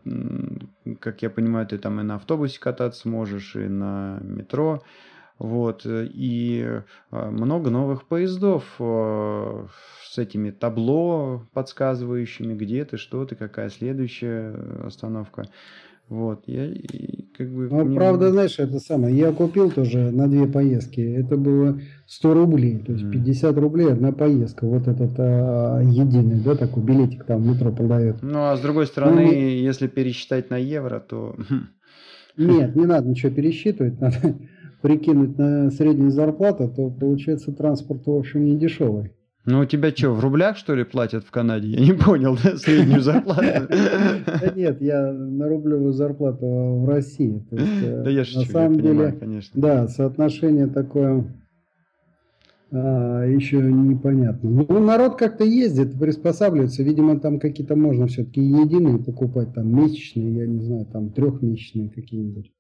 как 0.99 1.21
я 1.21 1.29
понимаю, 1.29 1.67
ты 1.67 1.77
там 1.77 2.01
и 2.01 2.03
на 2.03 2.15
автобусе 2.15 2.59
кататься 2.59 3.07
можешь, 3.09 3.55
и 3.55 3.69
на 3.69 4.19
метро. 4.23 4.83
Вот, 5.41 5.87
э, 5.87 6.07
и 6.13 6.65
много 7.11 7.71
новых 7.71 8.07
поездов 8.07 8.65
с 8.79 10.19
этими 10.19 10.51
табло 10.51 11.49
подсказывающими, 11.53 12.55
где 12.55 12.85
ты, 12.85 12.99
что 12.99 13.25
ты, 13.25 13.35
какая 13.35 13.71
следующая 13.71 14.55
остановка. 14.85 15.45
Вот, 16.11 16.43
я 16.47 16.75
как 17.39 17.49
бы... 17.49 17.69
Ну, 17.69 17.85
мне... 17.85 17.97
правда, 17.97 18.31
знаешь, 18.33 18.59
это 18.59 18.81
самое, 18.81 19.17
я 19.17 19.31
купил 19.33 19.71
тоже 19.71 20.11
на 20.11 20.27
две 20.27 20.49
поездки, 20.49 21.01
это 21.01 21.37
было 21.37 21.81
100 22.09 22.35
рублей, 22.35 22.79
то 22.79 22.93
есть 22.93 23.09
50 23.09 23.57
рублей 23.59 23.93
одна 23.93 24.11
поездка, 24.11 24.67
вот 24.67 24.89
этот 24.89 25.13
а, 25.19 25.81
единый, 25.81 26.41
да, 26.41 26.57
такой 26.57 26.83
билетик 26.83 27.25
там 27.25 27.43
в 27.43 27.47
метро 27.47 27.71
продает. 27.71 28.23
Ну, 28.23 28.41
а 28.41 28.57
с 28.57 28.61
другой 28.61 28.89
стороны, 28.89 29.25
ну, 29.25 29.33
если 29.33 29.87
пересчитать 29.87 30.51
на 30.51 30.57
евро, 30.57 30.99
то... 30.99 31.37
Нет, 32.37 32.75
не 32.75 32.87
надо 32.87 33.09
ничего 33.09 33.33
пересчитывать, 33.33 34.01
надо 34.01 34.37
прикинуть 34.81 35.39
на 35.39 35.71
среднюю 35.71 36.11
зарплату, 36.11 36.73
то 36.75 36.91
получается 36.91 37.53
транспорт, 37.53 38.07
в 38.07 38.11
общем, 38.11 38.45
не 38.45 38.57
дешевый. 38.57 39.13
Ну, 39.47 39.61
у 39.61 39.65
тебя 39.65 39.91
что, 39.91 40.11
в 40.11 40.21
рублях, 40.21 40.59
что 40.59 40.75
ли, 40.75 40.85
платят 40.85 41.25
в 41.25 41.31
Канаде? 41.31 41.69
Я 41.69 41.81
не 41.81 41.93
понял, 41.93 42.37
да, 42.43 42.57
среднюю 42.57 43.01
зарплату? 43.01 43.43
Да 43.69 44.53
нет, 44.55 44.83
я 44.83 45.13
на 45.13 45.49
рублевую 45.49 45.93
зарплату 45.93 46.47
в 46.47 46.89
России. 46.89 47.43
Э, 47.51 48.03
да 48.05 48.11
я 48.11 48.21
на 48.21 48.45
самом 48.45 48.81
деле. 48.81 49.19
Да, 49.55 49.89
соотношение 49.89 50.67
такое 50.67 51.25
а, 52.73 53.25
еще 53.25 53.57
непонятно. 53.57 54.65
Ну, 54.69 54.79
народ 54.79 55.17
как-то 55.17 55.45
ездит, 55.45 55.99
приспосабливается. 55.99 56.83
Видимо, 56.83 57.19
там 57.19 57.41
какие-то 57.41 57.75
можно 57.75 58.07
все-таки 58.07 58.41
единые 58.41 58.99
покупать, 58.99 59.53
там 59.55 59.75
месячные, 59.75 60.35
я 60.35 60.47
не 60.47 60.61
знаю, 60.61 60.87
там 60.87 61.11
трехмесячные 61.11 61.91
какие-нибудь. 61.91 62.53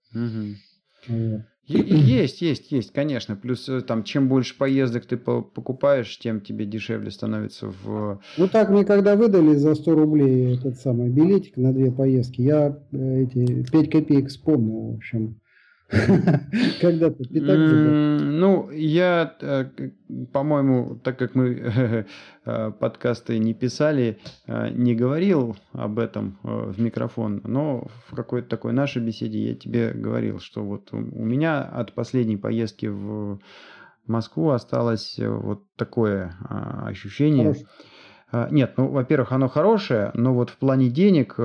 Вот. 1.08 1.42
Есть, 1.66 2.42
есть, 2.42 2.72
есть, 2.72 2.92
конечно. 2.92 3.36
Плюс 3.36 3.68
э, 3.68 3.80
там, 3.82 4.02
чем 4.02 4.28
больше 4.28 4.56
поездок 4.58 5.06
ты 5.06 5.16
покупаешь, 5.16 6.18
тем 6.18 6.40
тебе 6.40 6.66
дешевле 6.66 7.12
становится 7.12 7.68
в... 7.68 8.20
Ну 8.36 8.48
так 8.48 8.70
мне 8.70 8.84
когда 8.84 9.14
выдали 9.14 9.54
за 9.54 9.76
100 9.76 9.94
рублей 9.94 10.56
этот 10.56 10.78
самый 10.80 11.10
билетик 11.10 11.56
на 11.56 11.72
две 11.72 11.92
поездки, 11.92 12.40
я 12.40 12.76
э, 12.90 13.22
эти 13.22 13.70
5 13.70 13.90
копеек 13.90 14.28
вспомнил, 14.28 14.92
в 14.92 14.96
общем. 14.96 15.40
Когда 16.80 17.10
ты 17.10 17.24
пятак 17.24 17.58
Ну, 18.22 18.70
я, 18.70 19.34
э, 19.40 19.64
по-моему, 20.32 20.96
так 21.02 21.18
как 21.18 21.34
мы 21.34 22.06
э, 22.44 22.70
подкасты 22.78 23.38
не 23.38 23.54
писали, 23.54 24.18
э, 24.46 24.70
не 24.70 24.94
говорил 24.94 25.56
об 25.72 25.98
этом 25.98 26.38
в 26.42 26.80
микрофон, 26.80 27.40
но 27.44 27.88
в 28.06 28.14
какой-то 28.14 28.48
такой 28.48 28.72
нашей 28.72 29.02
беседе 29.02 29.50
я 29.50 29.54
тебе 29.54 29.90
говорил, 29.90 30.38
что 30.38 30.62
вот 30.62 30.92
у 30.92 30.98
меня 30.98 31.62
от 31.62 31.92
последней 31.92 32.36
поездки 32.36 32.86
в 32.86 33.40
Москву 34.06 34.50
осталось 34.50 35.18
вот 35.18 35.64
такое 35.76 36.36
а, 36.48 36.88
ощущение. 36.88 37.54
А, 38.32 38.48
нет, 38.50 38.74
ну, 38.76 38.88
во-первых, 38.88 39.32
оно 39.32 39.48
хорошее, 39.48 40.10
но 40.14 40.34
вот 40.34 40.50
в 40.50 40.56
плане 40.56 40.88
денег 40.88 41.36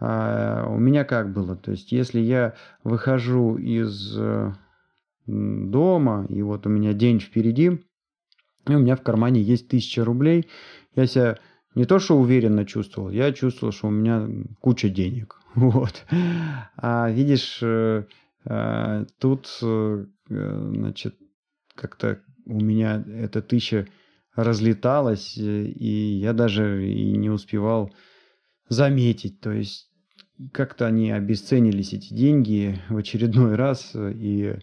а 0.00 0.66
у 0.68 0.78
меня 0.78 1.04
как 1.04 1.32
было? 1.32 1.56
То 1.56 1.72
есть, 1.72 1.92
если 1.92 2.20
я 2.20 2.54
выхожу 2.84 3.56
из 3.56 4.16
э, 4.16 4.52
дома, 5.26 6.26
и 6.28 6.42
вот 6.42 6.66
у 6.66 6.70
меня 6.70 6.92
день 6.92 7.20
впереди, 7.20 7.80
и 8.66 8.74
у 8.74 8.78
меня 8.78 8.96
в 8.96 9.02
кармане 9.02 9.42
есть 9.42 9.68
тысяча 9.68 10.04
рублей, 10.04 10.48
я 10.94 11.06
себя 11.06 11.38
не 11.74 11.84
то 11.84 11.98
что 11.98 12.18
уверенно 12.18 12.64
чувствовал, 12.64 13.10
я 13.10 13.32
чувствовал, 13.32 13.72
что 13.72 13.88
у 13.88 13.90
меня 13.90 14.28
куча 14.60 14.88
денег. 14.88 15.40
Вот. 15.54 16.04
А 16.76 17.10
видишь, 17.10 17.58
э, 17.62 18.04
э, 18.44 19.06
тут, 19.18 19.48
значит, 20.28 21.16
как-то 21.74 22.20
у 22.46 22.60
меня 22.60 23.02
эта 23.08 23.42
тысяча 23.42 23.88
разлеталась, 24.36 25.36
и 25.36 26.18
я 26.20 26.32
даже 26.32 26.86
и 26.86 27.16
не 27.16 27.30
успевал 27.30 27.92
заметить. 28.68 29.40
То 29.40 29.50
есть 29.50 29.87
как-то 30.52 30.86
они 30.86 31.10
обесценились, 31.10 31.92
эти 31.92 32.14
деньги, 32.14 32.78
в 32.88 32.96
очередной 32.96 33.56
раз, 33.56 33.92
и 33.94 34.54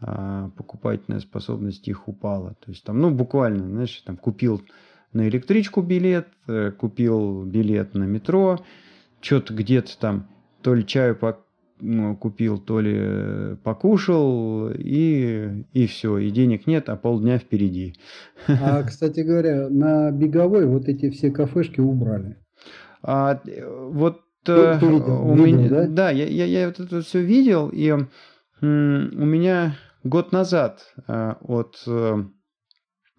а, 0.00 0.50
покупательная 0.56 1.20
способность 1.20 1.86
их 1.86 2.08
упала. 2.08 2.54
То 2.64 2.70
есть 2.70 2.84
там, 2.84 3.00
ну, 3.00 3.10
буквально, 3.10 3.68
знаешь, 3.68 4.02
там 4.04 4.16
купил 4.16 4.62
на 5.12 5.28
электричку 5.28 5.82
билет, 5.82 6.28
э, 6.48 6.72
купил 6.72 7.44
билет 7.44 7.94
на 7.94 8.04
метро, 8.04 8.64
что-то 9.20 9.54
где-то 9.54 9.96
там 9.98 10.28
то 10.62 10.74
ли 10.74 10.84
чаю 10.86 11.14
по, 11.14 11.38
купил, 12.18 12.58
то 12.58 12.80
ли 12.80 12.94
э, 12.96 13.56
покушал, 13.62 14.70
и, 14.70 15.64
и 15.72 15.86
все, 15.86 16.18
и 16.18 16.30
денег 16.30 16.66
нет, 16.66 16.88
а 16.88 16.96
полдня 16.96 17.38
впереди. 17.38 17.94
А, 18.48 18.82
кстати 18.82 19.20
говоря, 19.20 19.68
на 19.68 20.10
беговой 20.10 20.66
вот 20.66 20.88
эти 20.88 21.10
все 21.10 21.30
кафешки 21.30 21.80
убрали. 21.80 22.38
А, 23.02 23.40
э, 23.46 23.88
вот 23.90 24.22
ну, 24.46 24.78
ты 24.78 24.86
видел, 24.86 25.26
у 25.26 25.34
видел, 25.34 25.58
меня, 25.58 25.68
да? 25.68 25.86
Да, 25.86 26.10
я, 26.10 26.26
я, 26.26 26.44
я 26.44 26.66
вот 26.66 26.80
это 26.80 27.02
все 27.02 27.22
видел, 27.22 27.68
и 27.68 27.88
м, 27.88 28.10
у 28.60 29.24
меня 29.24 29.76
год 30.04 30.32
назад 30.32 30.92
а, 31.06 31.38
от 31.40 31.82
а, 31.86 32.24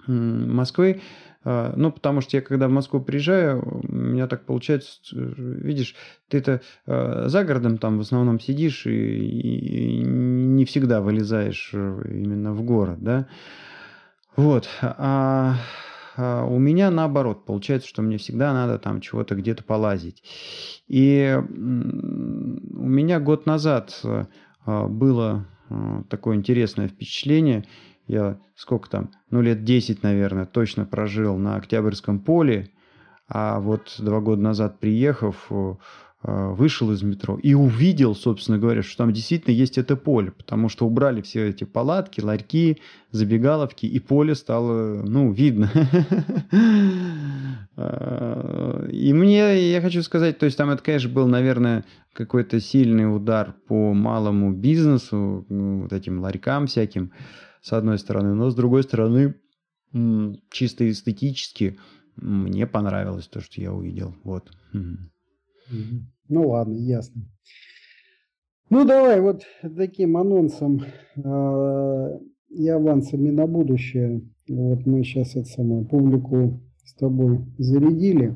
Москвы, 0.08 1.02
а, 1.44 1.74
ну, 1.76 1.92
потому 1.92 2.22
что 2.22 2.38
я 2.38 2.42
когда 2.42 2.68
в 2.68 2.72
Москву 2.72 3.02
приезжаю, 3.02 3.82
у 3.84 3.94
меня 3.94 4.28
так 4.28 4.46
получается, 4.46 5.00
видишь, 5.14 5.96
ты 6.28 6.40
это 6.40 6.62
а, 6.86 7.28
за 7.28 7.44
городом 7.44 7.78
там 7.78 7.98
в 7.98 8.02
основном 8.02 8.40
сидишь 8.40 8.86
и, 8.86 8.92
и, 8.92 10.00
и 10.00 10.04
не 10.04 10.66
всегда 10.66 11.02
вылезаешь 11.02 11.72
именно 11.74 12.54
в 12.54 12.64
город, 12.64 13.00
да. 13.02 13.28
Вот. 14.36 14.68
А 14.82 15.56
а, 16.15 16.45
у 16.45 16.60
меня 16.60 16.91
наоборот, 16.91 17.45
получается, 17.45 17.88
что 17.88 18.02
мне 18.02 18.17
всегда 18.17 18.54
надо 18.54 18.80
там 18.80 19.02
чего-то 19.02 19.36
где-то 19.36 19.63
полазить. 19.63 20.23
И 20.88 21.38
у 21.38 21.43
меня 22.88 23.19
год 23.19 23.45
назад 23.45 23.99
а, 24.04 24.88
было 24.88 25.47
а, 25.69 26.04
такое 26.10 26.36
интересное 26.36 26.88
впечатление. 26.88 27.65
Я 28.08 28.39
сколько 28.56 28.89
там, 28.89 29.12
ну 29.30 29.41
лет 29.41 29.63
10, 29.63 30.04
наверное, 30.04 30.45
точно 30.45 30.86
прожил 30.86 31.38
на 31.38 31.56
Октябрьском 31.56 32.19
поле. 32.19 32.69
А 33.30 33.60
вот 33.60 33.95
два 33.99 34.19
года 34.19 34.41
назад 34.41 34.80
приехав, 34.80 35.49
Э, 35.49 35.76
вышел 36.24 36.92
из 36.92 37.04
метро 37.04 37.38
и 37.38 37.54
увидел, 37.54 38.16
собственно 38.16 38.58
говоря, 38.58 38.82
что 38.82 38.98
там 38.98 39.12
действительно 39.12 39.54
есть 39.54 39.78
это 39.78 39.98
поле, 39.98 40.32
потому 40.32 40.70
что 40.70 40.86
убрали 40.86 41.22
все 41.22 41.50
эти 41.50 41.66
палатки, 41.66 42.22
ларьки, 42.22 42.78
забегаловки, 43.12 43.86
и 43.86 44.00
поле 44.00 44.34
стало, 44.36 45.04
ну, 45.04 45.32
видно. 45.32 45.70
Э, 47.76 48.88
и 48.92 49.14
мне, 49.14 49.72
я 49.72 49.82
хочу 49.82 50.04
сказать, 50.04 50.38
то 50.38 50.46
есть 50.46 50.56
там 50.56 50.70
это, 50.70 50.84
конечно, 50.84 51.10
был, 51.10 51.28
наверное, 51.28 51.84
какой-то 52.14 52.60
сильный 52.60 53.06
удар 53.06 53.56
по 53.68 53.96
малому 53.96 54.54
бизнесу, 54.54 55.44
ну, 55.50 55.82
вот 55.82 55.92
этим 55.92 56.20
ларькам 56.20 56.68
всяким, 56.68 57.12
с 57.64 57.74
одной 57.74 57.98
стороны, 57.98 58.36
но 58.36 58.52
с 58.52 58.56
другой 58.56 58.84
стороны, 58.84 59.34
чисто 60.52 60.88
эстетически 60.88 61.80
мне 62.16 62.68
понравилось 62.68 63.28
то, 63.28 63.42
что 63.42 63.60
я 63.60 63.74
увидел. 63.74 64.16
Вот. 64.24 64.52
Ну 66.30 66.50
ладно, 66.50 66.76
ясно. 66.76 67.24
Ну 68.70 68.86
давай 68.86 69.22
вот 69.22 69.44
таким 69.76 70.18
анонсом 70.18 70.82
э, 71.16 72.20
и 72.50 72.68
авансами 72.70 73.30
на 73.30 73.46
будущее. 73.46 74.22
Вот 74.48 74.86
мы 74.86 75.04
сейчас 75.04 75.36
это 75.36 75.46
самое 75.46 75.86
публику 75.86 76.62
с 76.84 76.94
тобой 76.96 77.46
зарядили. 77.58 78.36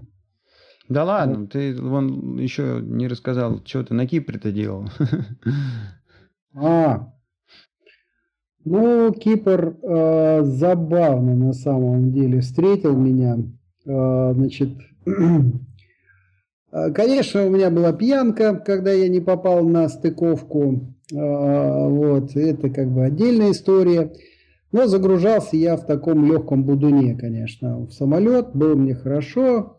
Да 0.89 1.03
ладно, 1.03 1.41
вот. 1.41 1.51
ты 1.51 1.75
вон 1.75 2.37
еще 2.37 2.79
не 2.81 3.07
рассказал, 3.07 3.61
что 3.65 3.83
ты 3.83 3.93
на 3.93 4.07
Кипре-то 4.07 4.51
делал. 4.51 4.89
А, 6.59 7.13
ну, 8.65 9.13
Кипр 9.13 9.77
э, 9.81 10.43
забавно 10.43 11.35
на 11.35 11.53
самом 11.53 12.11
деле 12.11 12.41
встретил 12.41 12.97
меня. 12.97 13.37
Э, 13.85 14.33
значит, 14.33 14.69
конечно, 16.71 17.45
у 17.45 17.49
меня 17.49 17.69
была 17.69 17.93
пьянка, 17.93 18.55
когда 18.55 18.91
я 18.91 19.07
не 19.07 19.19
попал 19.19 19.63
на 19.65 19.87
стыковку. 19.89 20.93
А, 21.15 21.87
вот, 21.87 22.35
это 22.35 22.69
как 22.69 22.91
бы 22.91 23.03
отдельная 23.03 23.51
история. 23.51 24.13
Но 24.71 24.87
загружался 24.87 25.55
я 25.55 25.77
в 25.77 25.85
таком 25.85 26.25
легком 26.25 26.65
будуне, 26.65 27.15
конечно. 27.15 27.79
В 27.85 27.91
самолет 27.91 28.53
было 28.53 28.75
мне 28.75 28.95
хорошо. 28.95 29.77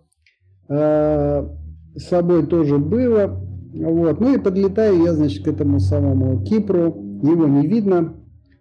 А, 0.68 1.54
с 1.94 2.04
собой 2.04 2.46
тоже 2.46 2.78
было. 2.78 3.44
Вот. 3.74 4.20
Ну 4.20 4.34
и 4.34 4.38
подлетаю 4.38 5.02
я, 5.04 5.12
значит, 5.12 5.44
к 5.44 5.48
этому 5.48 5.80
самому 5.80 6.42
Кипру. 6.42 7.20
Его 7.22 7.46
не 7.46 7.66
видно. 7.66 8.14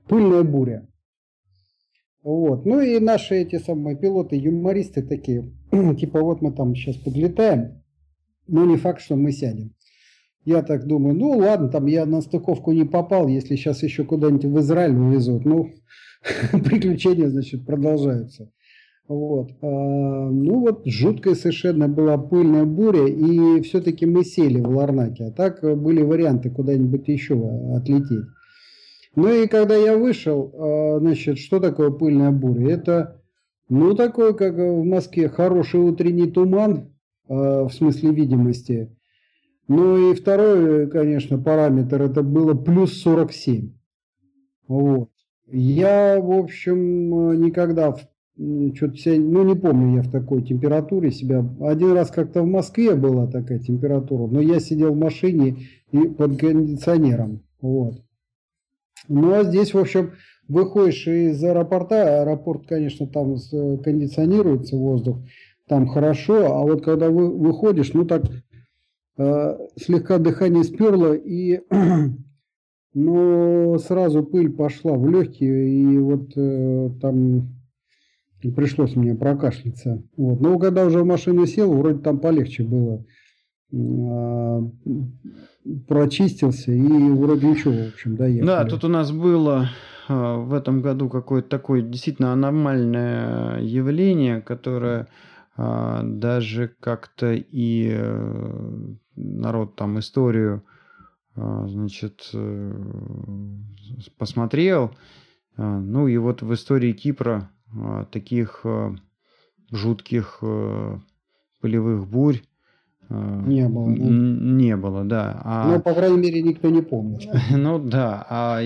Пыльная 0.08 0.44
буря. 0.44 0.88
Вот. 2.24 2.66
Ну 2.66 2.82
и 2.82 3.00
наши 3.00 3.36
эти 3.36 3.58
самые 3.58 3.96
пилоты, 3.96 4.36
юмористы 4.36 5.02
такие, 5.02 5.54
типа 5.98 6.20
вот 6.20 6.42
мы 6.42 6.52
там 6.52 6.76
сейчас 6.76 6.98
подлетаем, 6.98 7.82
но 8.48 8.66
не 8.66 8.78
факт, 8.78 9.02
что 9.02 9.16
мы 9.16 9.32
сядем. 9.32 9.74
Я 10.46 10.62
так 10.62 10.86
думаю, 10.86 11.16
ну 11.16 11.38
ладно, 11.38 11.68
там 11.68 11.88
я 11.88 12.06
на 12.06 12.22
стыковку 12.22 12.72
не 12.72 12.86
попал, 12.86 13.28
если 13.28 13.56
сейчас 13.56 13.84
еще 13.84 14.06
куда-нибудь 14.06 14.46
в 14.46 14.60
Израиль 14.60 14.96
увезут, 14.96 15.44
ну, 15.44 15.72
приключения, 16.64 17.30
значит, 17.30 17.66
продолжаются. 17.66 18.50
Вот. 19.08 19.52
А, 19.62 19.66
ну 19.66 20.60
вот 20.60 20.82
жуткая 20.86 21.36
совершенно 21.36 21.88
была 21.88 22.18
пыльная 22.18 22.66
буря, 22.66 23.08
и 23.08 23.62
все-таки 23.62 24.06
мы 24.06 24.24
сели 24.24 24.60
в 24.60 24.70
Ларнаке. 24.70 25.26
А 25.26 25.32
так 25.32 25.62
были 25.62 26.02
варианты 26.02 26.50
куда-нибудь 26.50 27.08
еще 27.08 27.36
отлететь. 27.76 28.26
Ну 29.16 29.30
и 29.30 29.48
когда 29.48 29.76
я 29.76 29.98
вышел, 29.98 30.52
а, 30.54 31.00
значит, 31.00 31.40
что 31.40 31.60
такое 31.60 31.90
пыльная 31.90 32.32
буря? 32.32 32.70
Это, 32.70 33.22
ну, 33.70 33.96
такой, 33.96 34.36
как 34.36 34.56
в 34.56 34.84
Москве, 34.84 35.30
хороший 35.30 35.80
утренний 35.80 36.30
туман, 36.30 36.94
в 37.28 37.70
смысле 37.72 38.12
видимости. 38.12 38.96
Ну 39.68 40.12
и 40.12 40.16
второй, 40.16 40.90
конечно, 40.90 41.38
параметр, 41.38 42.02
это 42.02 42.24
было 42.24 42.54
плюс 42.54 43.02
47. 43.02 43.74
Вот. 44.68 45.10
Я, 45.46 46.20
в 46.22 46.32
общем, 46.32 47.42
никогда 47.42 47.96
что-то 48.76 48.96
себя, 48.96 49.20
ну 49.20 49.44
не 49.44 49.56
помню 49.56 49.96
я 49.96 50.04
в 50.04 50.12
такой 50.12 50.44
температуре 50.44 51.12
себя. 51.12 51.44
Один 51.60 51.94
раз 51.94 52.12
как-то 52.12 52.44
в 52.44 52.48
Москве 52.48 52.96
была 52.96 53.28
такая 53.28 53.60
температура, 53.60 54.28
но 54.28 54.40
я 54.40 54.60
сидел 54.60 54.94
в 54.94 54.98
машине 54.98 55.58
и 55.92 55.98
под 56.08 56.38
кондиционером. 56.38 57.42
Вот. 57.62 57.96
Ну 59.08 59.34
а 59.34 59.44
здесь, 59.44 59.74
в 59.74 59.78
общем, 59.80 60.12
выходишь 60.48 61.08
из 61.08 61.44
аэропорта, 61.44 62.22
аэропорт, 62.22 62.68
конечно, 62.68 63.08
там 63.08 63.36
кондиционируется 63.84 64.76
воздух, 64.76 65.18
там 65.68 65.88
хорошо, 65.88 66.46
а 66.46 66.62
вот 66.62 66.84
когда 66.84 67.10
вы 67.10 67.30
выходишь, 67.30 67.94
ну 67.94 68.06
так 68.06 68.24
э, 69.18 69.58
слегка 69.78 70.18
дыхание 70.18 70.64
сперло 70.64 71.14
и 71.14 71.62
но 72.94 73.78
сразу 73.78 74.24
пыль 74.24 74.52
пошла 74.52 74.94
в 74.94 75.08
легкие, 75.10 75.70
и 75.70 75.98
вот 76.00 76.32
э, 76.36 76.90
там 77.02 77.50
пришлось 78.56 78.96
мне 78.96 79.16
прокашляться. 79.16 80.04
Вот. 80.16 80.40
Но 80.40 80.58
когда 80.58 80.86
уже 80.86 81.04
в 81.04 81.06
машину 81.06 81.46
сел, 81.46 81.74
вроде 81.74 82.00
там 82.00 82.20
полегче 82.20 82.64
было. 82.64 83.06
А, 83.74 84.62
прочистился 85.88 86.72
и 86.72 86.88
вроде 86.88 87.48
ничего, 87.48 87.74
в 87.74 87.88
общем, 87.94 88.16
доехали. 88.16 88.48
Да, 88.48 88.66
тут 88.66 88.86
у 88.86 88.88
нас 88.88 89.12
было 89.12 89.70
а, 90.08 90.38
в 90.38 90.54
этом 90.54 90.82
году 90.82 91.10
какое-то 91.10 91.50
такое 91.50 91.82
действительно 91.82 92.32
аномальное 92.32 93.62
явление, 93.62 94.42
которое 94.42 95.08
даже 95.58 96.67
как-то 96.80 97.34
и 97.34 97.89
э, 97.91 98.96
народ 99.15 99.76
там 99.76 99.98
историю 99.98 100.63
значит 101.36 102.30
э, 102.34 102.74
посмотрел. 104.17 104.96
Ну 105.58 106.08
и 106.08 106.17
вот 106.17 106.43
в 106.43 106.54
истории 106.54 106.93
Кипра 106.93 107.50
таких 108.12 108.63
жутких 109.72 110.43
полевых 111.60 112.08
бурь 112.08 112.41
не 113.10 113.67
было. 113.67 113.88
Да? 113.88 114.04
Не 114.04 114.76
было, 114.76 115.04
да. 115.06 115.41
А... 115.43 115.67
Ну, 115.67 115.82
по 115.82 115.93
крайней 115.93 116.17
мере, 116.17 116.41
никто 116.41 116.70
не 116.70 116.82
помнит. 116.82 117.28
Ну 117.52 117.80
да, 117.80 118.26
а 118.30 118.62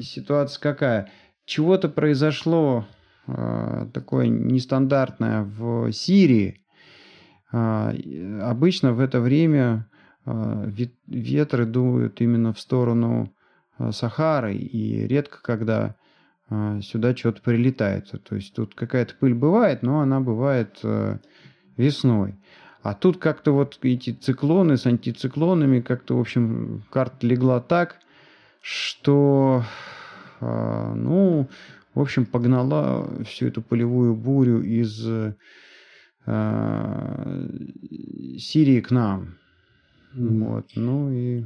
ситуация 0.00 0.60
какая? 0.60 1.10
Чего-то 1.44 1.88
произошло 1.88 2.86
такое 3.92 4.28
нестандартное 4.28 5.42
в 5.42 5.92
Сирии. 5.92 6.60
Э, 7.52 8.40
обычно 8.42 8.92
в 8.92 9.00
это 9.00 9.20
время 9.20 9.88
э, 10.24 10.70
ветры 11.06 11.66
дуют 11.66 12.20
именно 12.20 12.52
в 12.52 12.60
сторону 12.60 13.32
э, 13.78 13.90
Сахары, 13.92 14.54
и 14.54 15.06
редко 15.06 15.38
когда 15.42 15.96
э, 16.48 16.80
сюда 16.82 17.16
что-то 17.16 17.42
прилетает. 17.42 18.10
То 18.24 18.36
есть 18.36 18.54
тут 18.54 18.74
какая-то 18.74 19.14
пыль 19.18 19.34
бывает, 19.34 19.82
но 19.82 20.00
она 20.00 20.20
бывает 20.20 20.78
э, 20.82 21.18
весной. 21.76 22.36
А 22.82 22.94
тут 22.94 23.18
как-то 23.18 23.52
вот 23.52 23.78
эти 23.82 24.12
циклоны 24.12 24.78
с 24.78 24.86
антициклонами, 24.86 25.80
как-то, 25.80 26.16
в 26.16 26.20
общем, 26.20 26.82
карта 26.90 27.26
легла 27.26 27.60
так, 27.60 27.98
что, 28.62 29.64
ну, 30.40 31.46
в 31.94 32.00
общем, 32.00 32.26
погнала 32.26 33.24
всю 33.24 33.46
эту 33.46 33.62
полевую 33.62 34.14
бурю 34.14 34.62
из 34.62 35.06
а, 36.26 37.48
Сирии 38.38 38.80
к 38.80 38.90
нам. 38.90 39.38
Mm. 40.16 40.44
Вот, 40.44 40.66
ну 40.76 41.12
и... 41.12 41.44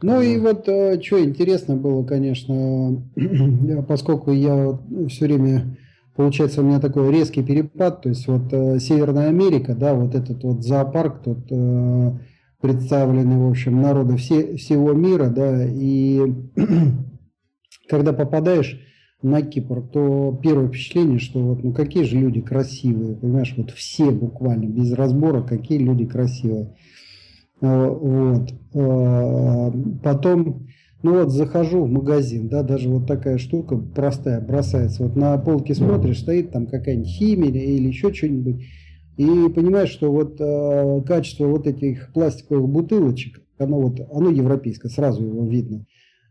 Ну 0.00 0.20
и 0.20 0.38
вот 0.38 0.68
э, 0.68 1.00
что 1.02 1.24
интересно 1.24 1.74
было, 1.74 2.04
конечно, 2.04 3.02
поскольку 3.88 4.30
я 4.30 4.78
все 5.08 5.24
время 5.24 5.76
получается 6.14 6.60
у 6.60 6.64
меня 6.64 6.78
такой 6.78 7.12
резкий 7.12 7.42
перепад, 7.42 8.02
то 8.02 8.08
есть 8.08 8.28
вот 8.28 8.52
э, 8.52 8.78
Северная 8.78 9.28
Америка, 9.28 9.74
да, 9.74 9.94
вот 9.94 10.14
этот 10.14 10.44
вот 10.44 10.62
зоопарк 10.62 11.22
тут 11.24 11.38
э, 11.50 12.12
представлены, 12.60 13.38
в 13.38 13.50
общем, 13.50 13.82
народы 13.82 14.16
все, 14.16 14.56
всего 14.56 14.92
мира, 14.92 15.30
да, 15.30 15.64
и 15.66 16.32
когда 17.88 18.12
попадаешь 18.12 18.80
на 19.22 19.42
Кипр, 19.42 19.82
то 19.82 20.38
первое 20.42 20.68
впечатление, 20.68 21.18
что 21.18 21.40
вот, 21.40 21.64
ну 21.64 21.72
какие 21.72 22.04
же 22.04 22.18
люди 22.18 22.40
красивые, 22.40 23.16
понимаешь, 23.16 23.54
вот 23.56 23.70
все 23.72 24.10
буквально, 24.10 24.66
без 24.66 24.92
разбора, 24.92 25.42
какие 25.42 25.78
люди 25.78 26.06
красивые. 26.06 26.76
Э, 27.60 27.88
вот. 27.88 28.52
Э, 28.74 29.72
потом 30.02 30.68
ну 31.02 31.14
вот 31.14 31.30
захожу 31.30 31.84
в 31.84 31.90
магазин, 31.90 32.48
да, 32.48 32.62
даже 32.62 32.88
вот 32.88 33.06
такая 33.06 33.38
штука 33.38 33.76
простая 33.76 34.40
бросается. 34.40 35.04
Вот 35.04 35.14
на 35.14 35.36
полке 35.38 35.74
смотришь, 35.74 36.20
стоит 36.20 36.50
там 36.50 36.66
какая-нибудь 36.66 37.08
химия 37.08 37.50
или 37.50 37.86
еще 37.88 38.12
что-нибудь. 38.12 38.64
И 39.16 39.24
понимаешь, 39.54 39.90
что 39.90 40.10
вот 40.12 40.40
э, 40.40 41.02
качество 41.06 41.46
вот 41.46 41.66
этих 41.66 42.12
пластиковых 42.12 42.68
бутылочек, 42.68 43.40
оно 43.58 43.80
вот, 43.80 44.00
оно 44.12 44.30
европейское, 44.30 44.90
сразу 44.90 45.24
его 45.24 45.46
видно. 45.46 45.86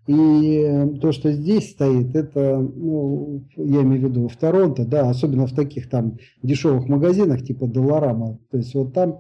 И 0.08 0.98
то, 1.02 1.12
что 1.12 1.32
здесь 1.34 1.72
стоит, 1.72 2.16
это, 2.16 2.58
ну, 2.60 3.44
я 3.58 3.82
имею 3.82 4.08
в 4.08 4.10
виду 4.10 4.28
в 4.30 4.38
Торонто, 4.38 4.86
да, 4.86 5.10
особенно 5.10 5.48
в 5.48 5.54
таких 5.54 5.90
там 5.90 6.18
дешевых 6.42 6.88
магазинах 6.88 7.44
типа 7.44 7.68
Долларама. 7.68 8.40
То 8.50 8.58
есть 8.58 8.74
вот 8.74 8.94
там 8.94 9.20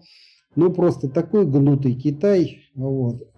ну, 0.57 0.71
просто 0.71 1.07
такой 1.07 1.45
гнутый 1.45 1.93
Китай. 1.93 2.61
Вот. 2.75 3.27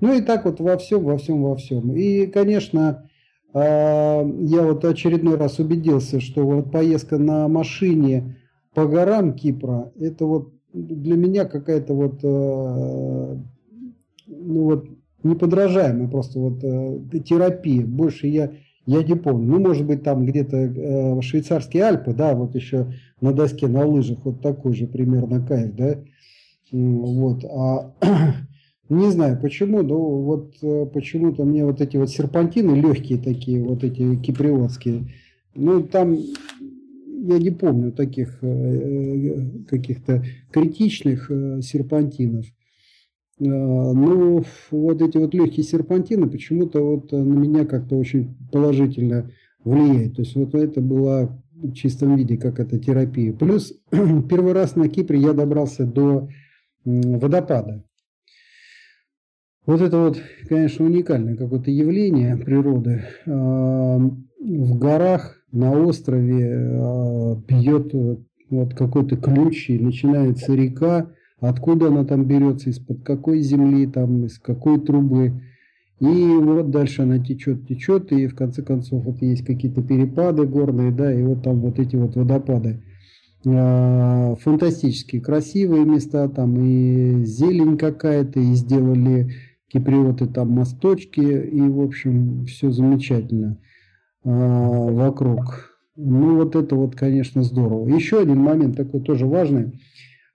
Ну 0.00 0.16
и 0.16 0.20
так 0.20 0.44
вот 0.44 0.60
во 0.60 0.78
всем, 0.78 1.02
во 1.02 1.18
всем, 1.18 1.42
во 1.42 1.56
всем. 1.56 1.92
И, 1.92 2.26
конечно, 2.26 3.10
а, 3.52 4.22
я 4.22 4.62
вот 4.62 4.84
очередной 4.84 5.36
раз 5.36 5.58
убедился, 5.58 6.20
что 6.20 6.46
вот 6.46 6.70
поездка 6.70 7.18
на 7.18 7.48
машине 7.48 8.36
по 8.74 8.86
горам 8.86 9.34
Кипра, 9.34 9.92
это 9.98 10.24
вот 10.24 10.52
для 10.72 11.16
меня 11.16 11.46
какая-то 11.46 11.94
вот, 11.94 12.20
а, 12.22 13.38
ну 14.28 14.62
вот, 14.62 14.86
неподражаемая 15.28 16.08
просто 16.08 16.38
вот 16.38 16.62
э, 16.62 17.20
терапия. 17.20 17.84
Больше 17.84 18.26
я, 18.26 18.50
я 18.86 19.02
не 19.02 19.14
помню. 19.14 19.46
Ну, 19.46 19.60
может 19.60 19.86
быть, 19.86 20.02
там 20.02 20.24
где-то 20.24 20.56
э, 20.56 21.20
швейцарские 21.22 21.84
Альпы, 21.84 22.14
да, 22.14 22.34
вот 22.34 22.54
еще 22.54 22.92
на 23.20 23.32
доске, 23.32 23.68
на 23.68 23.86
лыжах, 23.86 24.18
вот 24.24 24.40
такой 24.40 24.74
же 24.74 24.86
примерно 24.86 25.44
кайф, 25.44 25.74
да. 25.74 25.98
Вот. 26.72 27.44
А 27.44 27.94
не 28.88 29.10
знаю 29.10 29.38
почему, 29.40 29.82
но 29.82 29.98
вот 29.98 30.54
э, 30.62 30.86
почему-то 30.92 31.44
мне 31.44 31.64
вот 31.64 31.80
эти 31.80 31.96
вот 31.96 32.10
серпантины 32.10 32.74
легкие 32.74 33.18
такие, 33.18 33.62
вот 33.62 33.84
эти 33.84 34.16
киприотские, 34.16 35.12
ну 35.54 35.82
там 35.82 36.14
я 36.14 37.38
не 37.38 37.50
помню 37.50 37.92
таких 37.92 38.38
э, 38.42 38.46
э, 38.46 39.64
каких-то 39.68 40.24
критичных 40.50 41.30
серпантинов. 41.62 42.46
Ну, 43.40 44.44
вот 44.70 45.02
эти 45.02 45.16
вот 45.16 45.34
легкие 45.34 45.64
серпантины 45.64 46.28
почему-то 46.28 46.80
вот 46.80 47.12
на 47.12 47.16
меня 47.16 47.64
как-то 47.64 47.96
очень 47.96 48.34
положительно 48.50 49.30
влияют. 49.64 50.16
То 50.16 50.22
есть 50.22 50.34
вот 50.34 50.54
это 50.54 50.80
была 50.80 51.38
в 51.52 51.72
чистом 51.72 52.16
виде 52.16 52.36
как 52.36 52.60
это 52.60 52.78
терапия. 52.78 53.32
Плюс 53.32 53.72
первый 53.90 54.52
раз 54.52 54.76
на 54.76 54.88
Кипре 54.88 55.20
я 55.20 55.32
добрался 55.32 55.84
до 55.84 56.28
водопада. 56.84 57.84
Вот 59.66 59.82
это 59.82 59.98
вот, 59.98 60.18
конечно, 60.48 60.86
уникальное 60.86 61.36
какое-то 61.36 61.70
явление 61.70 62.36
природы. 62.38 63.04
А, 63.26 63.98
в 63.98 64.78
горах, 64.78 65.42
на 65.52 65.72
острове 65.72 66.56
а, 66.56 67.34
бьет 67.36 67.92
вот 68.48 68.74
какой-то 68.74 69.16
ключ, 69.16 69.68
и 69.68 69.78
начинается 69.78 70.54
река, 70.54 71.10
откуда 71.40 71.88
она 71.88 72.04
там 72.04 72.24
берется, 72.24 72.70
из-под 72.70 73.02
какой 73.02 73.40
земли, 73.40 73.86
там, 73.86 74.26
из 74.26 74.38
какой 74.38 74.80
трубы. 74.80 75.42
И 76.00 76.06
вот 76.06 76.70
дальше 76.70 77.02
она 77.02 77.18
течет, 77.18 77.66
течет, 77.66 78.12
и 78.12 78.28
в 78.28 78.36
конце 78.36 78.62
концов 78.62 79.04
вот 79.04 79.20
есть 79.20 79.44
какие-то 79.44 79.82
перепады 79.82 80.46
горные, 80.46 80.92
да, 80.92 81.12
и 81.12 81.22
вот 81.22 81.42
там 81.42 81.60
вот 81.60 81.78
эти 81.78 81.96
вот 81.96 82.14
водопады. 82.14 82.82
А, 83.46 84.34
фантастические, 84.36 85.20
красивые 85.22 85.84
места, 85.84 86.28
там 86.28 86.56
и 86.60 87.24
зелень 87.24 87.76
какая-то, 87.76 88.40
и 88.40 88.54
сделали 88.54 89.30
киприоты 89.68 90.26
там 90.26 90.50
мосточки, 90.50 91.20
и 91.20 91.60
в 91.60 91.80
общем 91.80 92.46
все 92.46 92.70
замечательно 92.70 93.58
а, 94.24 94.30
вокруг. 94.30 95.78
Ну 95.96 96.36
вот 96.36 96.54
это 96.54 96.76
вот, 96.76 96.94
конечно, 96.94 97.42
здорово. 97.42 97.88
Еще 97.88 98.20
один 98.20 98.38
момент 98.38 98.76
такой 98.76 99.00
тоже 99.00 99.26
важный. 99.26 99.72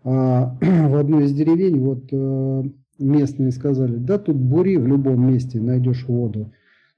А, 0.03 0.57
в 0.61 0.95
одной 0.95 1.25
из 1.25 1.33
деревень 1.33 1.79
вот 1.79 2.05
э, 2.11 2.63
местные 2.99 3.51
сказали, 3.51 3.95
да 3.95 4.17
тут 4.17 4.35
бури 4.35 4.75
в 4.77 4.87
любом 4.87 5.27
месте, 5.27 5.61
найдешь 5.61 6.05
воду. 6.07 6.45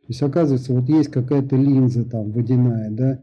То 0.02 0.10
есть 0.10 0.22
оказывается, 0.22 0.74
вот 0.74 0.90
есть 0.90 1.10
какая-то 1.10 1.56
линза 1.56 2.06
там 2.06 2.32
водяная, 2.32 2.92
да, 2.92 3.22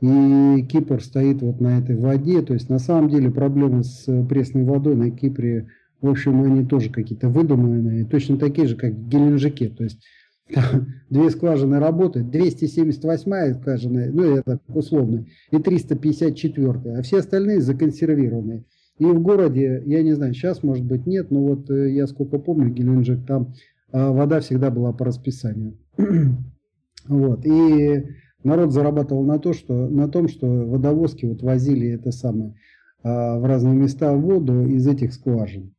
и 0.00 0.66
Кипр 0.68 1.02
стоит 1.02 1.42
вот 1.42 1.60
на 1.60 1.78
этой 1.78 1.96
воде. 1.96 2.42
То 2.42 2.54
есть 2.54 2.68
на 2.68 2.78
самом 2.78 3.08
деле 3.08 3.30
проблемы 3.30 3.84
с 3.84 4.04
пресной 4.26 4.64
водой 4.64 4.96
на 4.96 5.10
Кипре, 5.10 5.68
в 6.00 6.08
общем, 6.08 6.42
они 6.42 6.66
тоже 6.66 6.90
какие-то 6.90 7.28
выдуманные, 7.28 8.04
точно 8.04 8.36
такие 8.36 8.66
же, 8.66 8.76
как 8.76 8.92
в 8.92 9.08
Геленджике. 9.08 9.68
То 9.68 9.84
есть 9.84 10.02
две 11.10 11.30
скважины 11.30 11.78
работают, 11.78 12.30
278 12.30 13.60
скважина, 13.60 14.06
ну 14.12 14.22
это 14.36 14.60
условно, 14.68 15.26
и 15.52 15.58
354, 15.58 16.98
а 16.98 17.02
все 17.02 17.18
остальные 17.18 17.60
законсервированные. 17.60 18.64
И 19.02 19.04
в 19.04 19.20
городе, 19.20 19.82
я 19.84 20.00
не 20.04 20.12
знаю, 20.12 20.32
сейчас 20.32 20.62
может 20.62 20.84
быть 20.84 21.06
нет, 21.06 21.32
но 21.32 21.42
вот 21.42 21.68
э, 21.70 21.90
я 21.90 22.06
сколько 22.06 22.38
помню, 22.38 22.70
Геленджик, 22.72 23.26
там 23.26 23.52
а, 23.90 24.12
вода 24.12 24.38
всегда 24.38 24.70
была 24.70 24.92
по 24.92 25.04
расписанию. 25.04 25.76
вот, 27.08 27.44
и 27.44 28.04
народ 28.44 28.70
зарабатывал 28.70 29.24
на, 29.24 29.40
то, 29.40 29.54
что, 29.54 29.88
на 29.88 30.06
том, 30.06 30.28
что 30.28 30.46
водовозки 30.46 31.26
вот 31.26 31.42
возили 31.42 31.88
это 31.88 32.12
самое 32.12 32.54
а, 33.02 33.40
в 33.40 33.44
разные 33.44 33.74
места 33.74 34.12
воду 34.12 34.68
из 34.68 34.86
этих 34.86 35.14
скважин. 35.14 35.74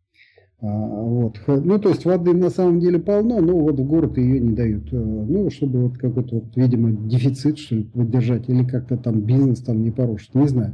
А, 0.60 0.68
вот. 0.68 1.40
Ну, 1.48 1.80
то 1.80 1.90
есть 1.90 2.04
воды 2.04 2.34
на 2.34 2.50
самом 2.50 2.82
деле 2.82 3.00
полно, 3.00 3.40
но 3.40 3.58
вот 3.58 3.80
в 3.80 3.88
город 3.88 4.18
ее 4.18 4.42
не 4.42 4.54
дают. 4.54 4.92
Э, 4.92 4.98
ну, 4.98 5.50
чтобы 5.50 5.84
вот 5.88 5.98
какой-то, 5.98 6.36
вот, 6.36 6.58
видимо, 6.58 6.92
дефицит, 6.92 7.58
что 7.58 7.76
ли, 7.76 7.84
поддержать, 7.86 8.50
или 8.50 8.66
как-то 8.66 8.98
там 8.98 9.22
бизнес 9.22 9.62
там 9.62 9.82
не 9.82 9.92
порушить, 9.92 10.36
не 10.36 10.48
знаю. 10.50 10.74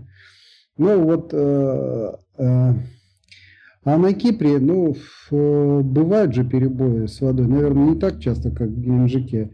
Ну, 0.79 1.03
вот, 1.03 1.31
э, 1.33 2.11
а 2.39 3.97
на 3.97 4.13
Кипре, 4.13 4.59
ну, 4.59 4.95
бывают 5.29 6.33
же 6.33 6.43
перебои 6.43 7.05
с 7.07 7.21
водой, 7.21 7.47
наверное, 7.47 7.91
не 7.91 7.99
так 7.99 8.19
часто, 8.19 8.49
как 8.51 8.69
в 8.69 8.79
Геленджике. 8.79 9.51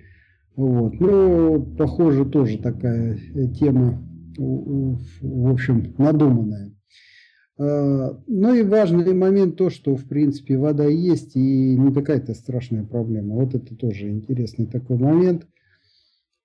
Вот. 0.56 1.00
Ну, 1.00 1.62
похоже, 1.78 2.26
тоже 2.26 2.58
такая 2.60 3.18
тема, 3.60 4.02
в 4.38 5.52
общем, 5.52 5.94
надуманная. 5.98 6.72
А, 7.58 8.20
ну 8.28 8.54
и 8.54 8.64
важный 8.64 9.14
момент 9.14 9.56
то, 9.56 9.70
что 9.70 9.96
в 9.96 10.06
принципе 10.06 10.58
вода 10.58 10.86
есть 10.86 11.36
и 11.36 11.78
не 11.78 11.94
какая-то 11.94 12.34
страшная 12.34 12.84
проблема. 12.84 13.36
Вот 13.36 13.56
это 13.56 13.76
тоже 13.76 14.10
интересный 14.10 14.66
такой 14.66 14.98
момент. 14.98 15.48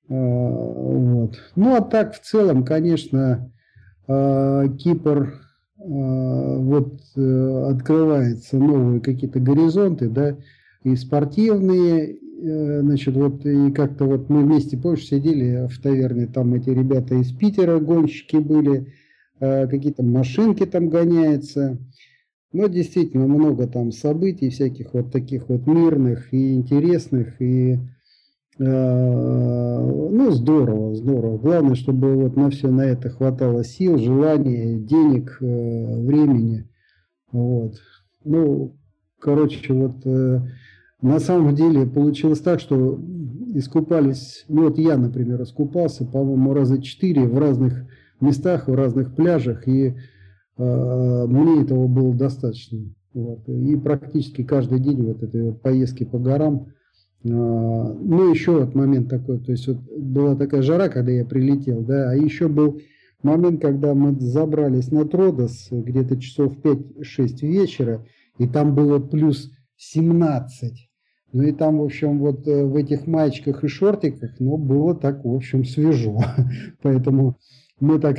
Вот. 0.09 1.39
Ну 1.57 1.75
а 1.77 1.81
так 1.81 2.15
в 2.15 2.21
целом, 2.21 2.65
конечно, 2.65 3.53
Кипр 4.07 5.35
вот 5.85 7.01
э, 7.17 7.65
открывается 7.71 8.57
новые 8.59 9.01
какие-то 9.01 9.41
горизонты, 9.41 10.09
да, 10.09 10.37
и 10.85 10.95
спортивные, 10.97 12.17
э, 12.17 12.81
значит, 12.83 13.15
вот 13.15 13.45
и 13.47 13.71
как-то 13.73 14.05
вот 14.05 14.29
мы 14.29 14.43
вместе, 14.45 14.77
позже 14.77 15.05
сидели 15.05 15.69
в 15.69 15.81
таверне, 15.83 16.27
там 16.27 16.55
эти 16.55 16.71
ребята 16.71 17.15
из 17.15 17.33
Питера, 17.33 17.79
гонщики 17.79 18.37
были, 18.37 18.93
Э, 19.41 19.67
какие-то 19.67 20.03
машинки 20.03 20.67
там 20.67 20.91
гоняются. 20.91 21.79
Но 22.53 22.67
действительно 22.67 23.27
много 23.27 23.67
там 23.67 23.91
событий 23.91 24.51
всяких 24.51 24.93
вот 24.93 25.11
таких 25.11 25.49
вот 25.49 25.67
мирных 25.67 26.33
и 26.35 26.55
интересных. 26.55 27.41
И 27.41 27.79
ну 28.63 30.31
здорово, 30.31 30.95
здорово. 30.95 31.39
Главное, 31.39 31.75
чтобы 31.75 32.15
вот 32.15 32.37
на 32.37 32.51
все 32.51 32.71
на 32.71 32.83
это 32.83 33.09
хватало 33.09 33.65
сил, 33.65 33.97
желания, 33.97 34.79
денег, 34.79 35.39
э, 35.41 36.05
времени. 36.05 36.69
Вот. 37.33 37.77
Ну, 38.25 38.77
короче, 39.19 39.73
вот 39.73 40.05
на 41.01 41.21
самом 41.21 41.55
деле 41.55 41.87
получилось 41.87 42.41
так, 42.41 42.61
что 42.61 43.01
искупались, 43.55 44.45
ну 44.49 44.65
вот 44.65 44.79
я, 44.79 44.97
например, 44.97 45.43
искупался, 45.43 46.05
по-моему, 46.05 46.55
раза 46.55 46.81
четыре 46.81 47.27
в 47.27 47.39
разных 47.39 47.87
местах, 48.21 48.69
в 48.69 48.75
разных 48.75 49.15
пляжах, 49.15 49.67
и 49.67 49.95
э, 50.57 51.27
мне 51.27 51.63
этого 51.63 51.89
было 51.89 52.15
достаточно. 52.15 52.79
Вот. 53.13 53.49
И 53.49 53.77
практически 53.77 54.45
каждый 54.45 54.79
день 54.79 55.03
вот 55.03 55.23
этой 55.23 55.43
вот 55.43 55.63
поездки 55.63 56.05
по 56.05 56.19
горам. 56.19 56.69
Э, 57.23 57.29
ну, 57.29 58.31
еще 58.31 58.61
вот 58.61 58.75
момент 58.75 59.09
такой, 59.09 59.39
то 59.39 59.53
есть 59.53 59.67
вот 59.67 59.79
была 59.97 60.37
такая 60.37 60.63
жара, 60.63 60.89
когда 60.89 61.13
я 61.13 61.25
прилетел, 61.25 61.83
да, 61.83 62.11
а 62.11 62.15
еще 62.15 62.49
был 62.49 62.81
момент, 63.23 63.61
когда 63.61 63.95
мы 63.95 64.19
забрались 64.19 64.91
на 64.91 65.05
Тродос 65.05 65.69
где-то 65.71 66.21
часов 66.21 66.57
5-6 66.63 67.47
вечера, 67.47 68.07
и 68.39 68.47
там 68.47 68.75
было 68.75 68.99
плюс 68.99 69.51
17. 69.77 70.91
Ну 71.33 71.43
и 71.45 71.53
там, 71.53 71.79
в 71.79 71.85
общем, 71.85 72.19
вот 72.19 72.47
э, 72.49 72.65
в 72.65 72.75
этих 72.75 73.07
маечках 73.07 73.63
и 73.63 73.69
шортиках, 73.69 74.33
ну, 74.41 74.57
было 74.57 74.95
так, 74.95 75.25
в 75.25 75.33
общем, 75.33 75.65
свежо. 75.65 76.19
Поэтому 76.83 77.39
мы 77.79 78.01
так 78.01 78.19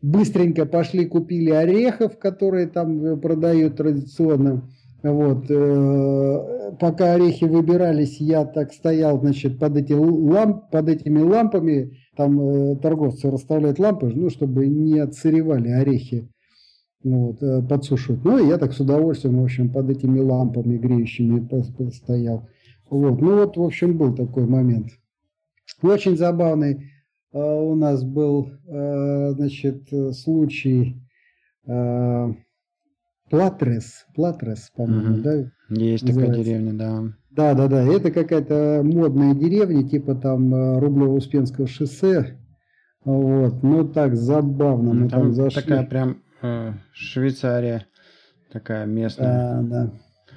быстренько 0.00 0.66
пошли, 0.66 1.06
купили 1.06 1.50
орехов, 1.50 2.18
которые 2.18 2.66
там 2.66 3.04
э, 3.04 3.16
продают 3.16 3.76
традиционно. 3.76 4.68
Вот, 5.02 5.50
э, 5.50 6.76
пока 6.78 7.14
орехи 7.14 7.44
выбирались, 7.44 8.20
я 8.20 8.44
так 8.44 8.72
стоял, 8.72 9.18
значит, 9.18 9.58
под, 9.58 9.76
эти 9.76 9.92
ламп, 9.92 10.70
под 10.70 10.88
этими 10.88 11.20
лампами, 11.20 11.98
там 12.16 12.40
э, 12.40 12.76
торговцы 12.76 13.28
расставляют 13.28 13.80
лампы, 13.80 14.12
ну, 14.14 14.30
чтобы 14.30 14.68
не 14.68 15.00
отсыревали 15.00 15.70
орехи, 15.70 16.28
вот, 17.02 17.42
э, 17.42 17.62
подсушивать. 17.62 18.24
Ну, 18.24 18.38
и 18.38 18.48
я 18.48 18.58
так 18.58 18.72
с 18.72 18.78
удовольствием, 18.78 19.40
в 19.40 19.44
общем, 19.44 19.72
под 19.72 19.90
этими 19.90 20.20
лампами 20.20 20.78
греющими 20.78 21.90
стоял. 21.90 22.48
Вот, 22.88 23.20
ну, 23.20 23.38
вот, 23.38 23.56
в 23.56 23.62
общем, 23.62 23.98
был 23.98 24.14
такой 24.14 24.46
момент. 24.46 24.90
Очень 25.82 26.16
забавный 26.16 26.90
у 27.32 27.74
нас 27.74 28.04
был, 28.04 28.50
значит, 28.66 29.88
случай 30.12 31.00
Платрес, 33.32 34.04
Платрес, 34.14 34.70
по-моему, 34.76 35.14
угу. 35.14 35.22
да? 35.22 35.32
Есть 35.70 36.04
называется. 36.04 36.14
такая 36.14 36.44
деревня, 36.44 36.72
да. 36.74 37.02
Да, 37.30 37.54
да, 37.54 37.66
да. 37.66 37.82
Это 37.82 38.10
какая-то 38.10 38.82
модная 38.84 39.34
деревня, 39.34 39.88
типа 39.88 40.14
там 40.14 40.54
Рублево-Успенского 40.54 41.66
шоссе. 41.66 42.36
Вот. 43.06 43.62
Ну 43.62 43.88
так 43.88 44.16
забавно. 44.16 44.92
Мы 44.92 45.08
там, 45.08 45.22
там 45.22 45.32
зашли. 45.32 45.62
Такая 45.62 45.86
прям 45.86 46.18
э, 46.42 46.72
Швейцария, 46.92 47.86
такая 48.52 48.84
местная. 48.84 49.62
Да, 49.62 49.86
да. 49.86 49.92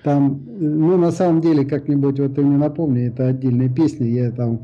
Там, 0.05 0.45
ну 0.57 0.95
на 0.95 1.11
самом 1.11 1.41
деле, 1.41 1.65
как-нибудь 1.65 2.21
вот 2.21 2.35
ты 2.35 2.43
мне 2.43 2.57
напомни, 2.57 3.09
это 3.09 3.27
отдельная 3.27 3.67
песня, 3.67 4.07
я 4.07 4.31
там 4.31 4.61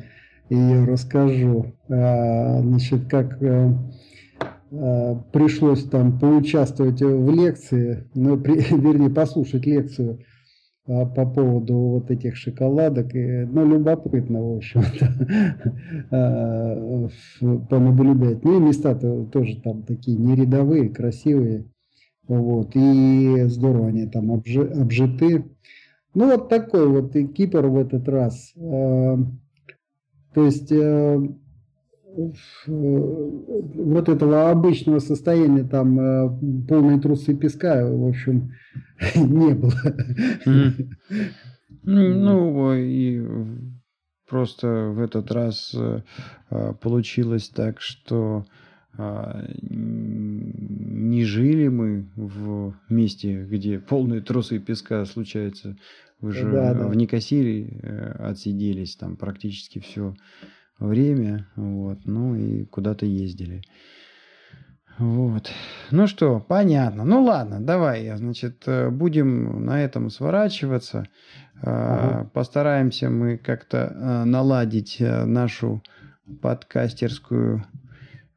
ее 0.49 0.85
расскажу. 0.85 1.75
А, 1.89 2.61
значит, 2.61 3.09
как 3.09 3.43
э, 3.43 3.45
э, 3.45 3.73
пришлось 4.71 5.83
там 5.83 6.17
поучаствовать 6.17 7.01
в 7.01 7.29
лекции, 7.29 8.07
ну, 8.15 8.37
при, 8.41 8.53
вернее, 8.53 9.09
послушать 9.09 9.65
лекцию 9.65 10.19
а, 10.87 11.05
по 11.05 11.25
поводу 11.25 11.75
вот 11.75 12.09
этих 12.09 12.35
шоколадок. 12.37 13.13
И, 13.13 13.45
ну, 13.51 13.67
любопытно, 13.67 14.41
в 14.41 14.57
общем-то, 14.57 15.67
а, 16.11 17.09
понаблюдать. 17.69 18.43
Ну, 18.43 18.57
и 18.57 18.61
места-то 18.61 19.25
тоже 19.25 19.61
там 19.61 19.83
такие 19.83 20.17
не 20.17 20.35
рядовые, 20.35 20.89
красивые. 20.89 21.65
Вот, 22.27 22.71
и 22.75 23.43
здорово 23.47 23.89
они 23.89 24.07
там 24.07 24.31
обжиты. 24.31 25.45
Ну, 26.13 26.31
вот 26.31 26.47
такой 26.49 26.87
вот 26.87 27.15
и 27.15 27.27
Кипр 27.27 27.65
в 27.65 27.77
этот 27.77 28.07
раз. 28.07 28.53
То 30.33 30.45
есть 30.45 30.71
э, 30.71 31.27
вот 32.67 34.09
этого 34.09 34.51
обычного 34.51 34.99
состояния, 34.99 35.63
там 35.63 35.99
э, 35.99 36.29
полные 36.67 36.99
трусы 36.99 37.35
песка, 37.35 37.85
в 37.85 38.07
общем, 38.07 38.51
не 39.15 39.53
было. 39.53 39.71
Ну, 41.83 42.73
и 42.75 43.21
просто 44.29 44.91
в 44.95 44.99
этот 44.99 45.31
раз 45.31 45.73
э, 45.73 46.01
получилось 46.81 47.49
так, 47.49 47.81
что 47.81 48.45
не 48.97 50.03
жили 51.23 51.69
мы 51.69 52.07
в 52.15 52.73
месте, 52.89 53.43
где 53.45 53.79
полные 53.79 54.21
трусы 54.21 54.59
песка 54.59 55.05
случаются. 55.05 55.77
Вы 56.19 56.33
же 56.33 56.51
Да, 56.51 56.73
да. 56.73 56.87
в 56.87 56.95
Никосире 56.95 57.67
э, 57.81 58.11
отсиделись 58.19 58.95
там 58.95 59.15
практически 59.15 59.79
все 59.79 60.13
время, 60.79 61.47
вот, 61.55 61.99
ну 62.05 62.35
и 62.35 62.65
куда-то 62.65 63.05
ездили. 63.05 63.61
Вот. 64.97 65.51
Ну 65.89 66.05
что, 66.07 66.39
понятно. 66.39 67.03
Ну 67.05 67.23
ладно, 67.23 67.59
давай, 67.59 68.09
значит, 68.15 68.63
э, 68.67 68.89
будем 68.89 69.65
на 69.65 69.81
этом 69.83 70.09
сворачиваться. 70.09 71.07
А, 71.63 72.19
Ага. 72.21 72.29
Постараемся 72.33 73.09
мы 73.09 73.37
как-то 73.37 73.77
э, 73.93 74.23
наладить 74.25 74.97
э, 74.99 75.25
нашу 75.25 75.81
подкастерскую 76.41 77.65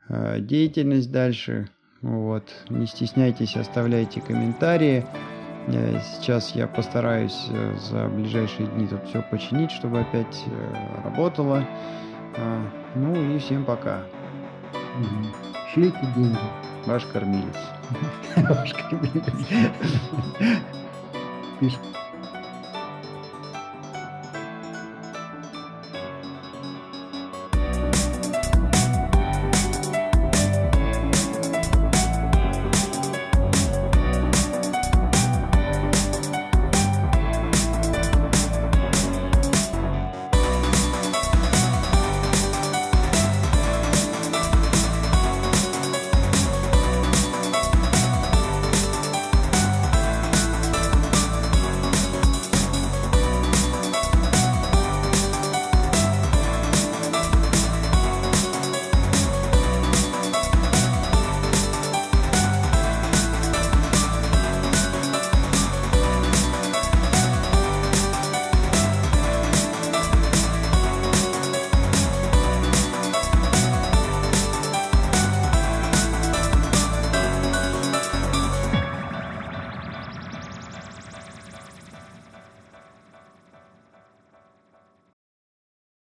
э, 0.08 0.40
деятельность 0.40 1.10
дальше. 1.12 1.68
Вот. 2.00 2.44
Не 2.70 2.86
стесняйтесь, 2.86 3.56
оставляйте 3.56 4.20
комментарии. 4.20 5.04
Э, 5.66 5.98
Сейчас 6.02 6.54
я 6.54 6.66
постараюсь 6.66 7.46
э, 7.50 7.76
за 7.90 8.08
ближайшие 8.08 8.68
дни 8.68 8.86
тут 8.86 9.04
все 9.08 9.22
починить, 9.22 9.70
чтобы 9.70 10.00
опять 10.00 10.42
э, 10.46 11.02
работало. 11.04 11.66
А, 12.36 12.62
Ну 12.94 13.14
и 13.14 13.38
всем 13.38 13.64
пока. 13.64 14.02
Шлите 15.72 15.98
деньги. 16.16 16.38
Ваш 16.86 17.04
кормилец. 17.06 17.56
Ваш 18.36 18.74
кабинет. 18.74 19.24
Пишет. 21.60 21.80